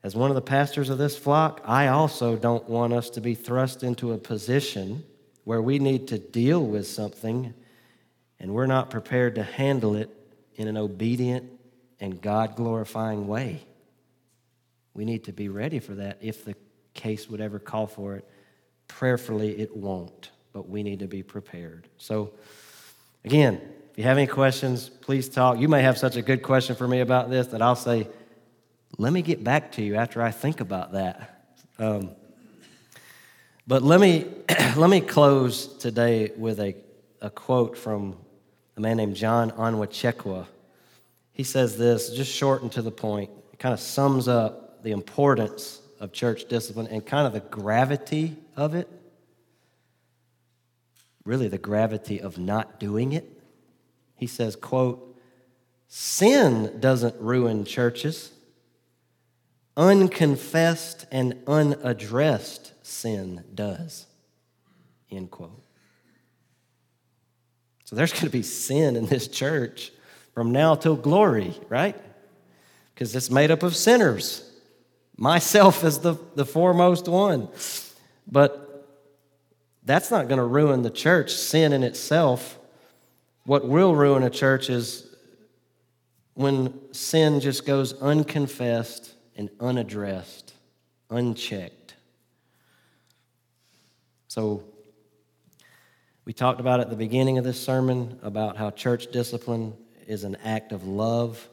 [0.03, 3.35] as one of the pastors of this flock, I also don't want us to be
[3.35, 5.05] thrust into a position
[5.45, 7.55] where we need to deal with something
[8.41, 10.11] and we're not prepared to handle it
[10.57, 11.49] in an obedient
[12.03, 13.65] and God glorifying way.
[14.93, 16.57] We need to be ready for that if the
[16.95, 18.29] case would ever call for it.
[18.89, 21.87] Prayerfully, it won't, but we need to be prepared.
[21.99, 22.33] So,
[23.25, 23.61] again,
[23.93, 25.61] if you have any questions, please talk.
[25.61, 28.09] You may have such a good question for me about this that I'll say,
[28.99, 31.47] let me get back to you after I think about that.
[31.79, 32.11] Um,
[33.67, 34.27] but let me,
[34.77, 36.75] let me close today with a,
[37.21, 38.17] a quote from
[38.77, 40.49] a man named John Onwuchekwa
[41.33, 43.31] he says this, just short and to the point.
[43.53, 48.37] It kind of sums up the importance of church discipline and kind of the gravity
[48.57, 48.89] of it.
[51.25, 53.41] Really, the gravity of not doing it.
[54.17, 55.17] He says, quote,
[55.89, 58.33] sin doesn't ruin churches.
[59.77, 64.07] Unconfessed and unaddressed sin does.
[65.11, 65.63] End quote.
[67.85, 69.93] So there's going to be sin in this church
[70.33, 71.97] from now till glory, right?
[72.95, 74.49] Because it's made up of sinners.
[75.17, 77.49] Myself is the, the foremost one.
[78.27, 78.89] But
[79.85, 82.59] that's not going to ruin the church, sin in itself.
[83.45, 85.15] What will ruin a church is
[86.35, 90.55] when sin just goes unconfessed and unaddressed,
[91.11, 91.95] unchecked.
[94.29, 94.65] So,
[96.25, 99.75] we talked about at the beginning of this sermon about how church discipline
[100.07, 101.49] is an act of love.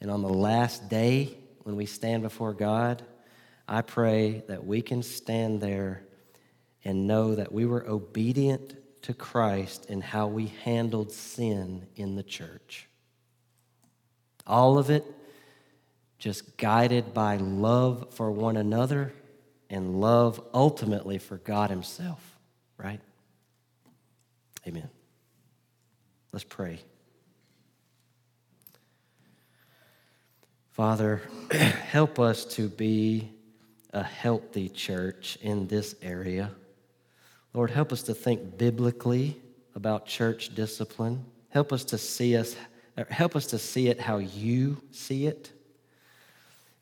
[0.00, 3.02] And on the last day, when we stand before God,
[3.68, 6.02] I pray that we can stand there
[6.84, 12.22] and know that we were obedient to Christ in how we handled sin in the
[12.22, 12.88] church.
[14.46, 15.04] All of it
[16.18, 19.12] just guided by love for one another
[19.70, 22.38] and love ultimately for God Himself,
[22.76, 23.00] right?
[24.66, 24.88] Amen.
[26.32, 26.80] Let's pray.
[30.72, 31.20] Father,
[31.50, 33.30] help us to be
[33.92, 36.50] a healthy church in this area.
[37.52, 39.36] Lord, help us to think biblically
[39.74, 41.26] about church discipline.
[41.50, 42.56] Help us to see us
[42.98, 45.52] er, help us to see it how you see it.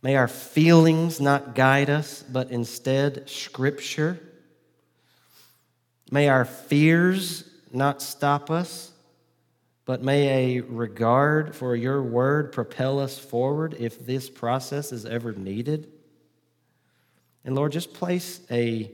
[0.02, 4.20] May our feelings not guide us, but instead scripture.
[6.12, 8.92] May our fears not stop us,
[9.90, 15.32] but may a regard for your word propel us forward if this process is ever
[15.32, 15.88] needed.
[17.44, 18.88] And Lord, just place a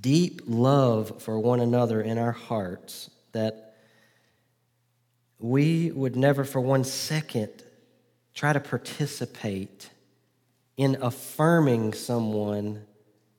[0.00, 3.76] deep love for one another in our hearts that
[5.38, 7.52] we would never for one second
[8.32, 9.90] try to participate
[10.78, 12.86] in affirming someone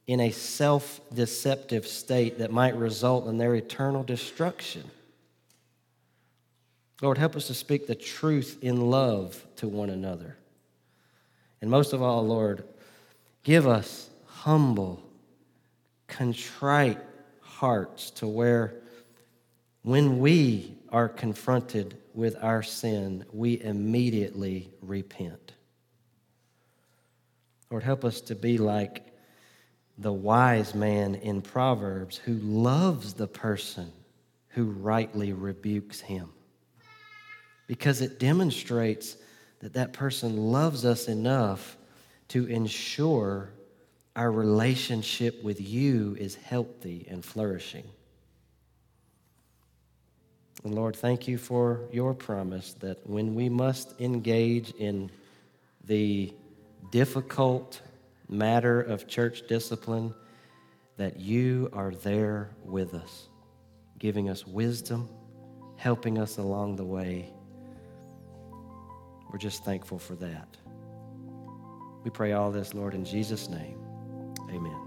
[0.06, 4.92] in a self deceptive state that might result in their eternal destruction.
[7.04, 10.38] Lord, help us to speak the truth in love to one another.
[11.62, 12.64] And most of all, Lord,
[13.44, 15.04] give us humble,
[16.08, 17.02] contrite
[17.42, 18.76] hearts to where
[19.82, 25.52] when we are confronted with our sin, we immediately repent.
[27.70, 29.14] Lord, help us to be like
[29.98, 33.92] the wise man in Proverbs who loves the person
[34.52, 36.30] who rightly rebukes him.
[37.74, 39.18] Because it demonstrates
[39.62, 41.76] that that person loves us enough
[42.28, 43.50] to ensure
[44.16, 47.86] our relationship with you is healthy and flourishing.
[50.64, 55.10] And Lord, thank you for your promise that when we must engage in
[55.84, 56.32] the
[56.92, 57.82] difficult
[58.30, 60.14] matter of church discipline,
[60.98, 63.30] that you are there with us,
[63.98, 65.10] giving us wisdom,
[65.78, 67.33] helping us along the way.
[69.34, 70.48] We're just thankful for that.
[72.04, 73.80] We pray all this, Lord, in Jesus' name.
[74.52, 74.83] Amen.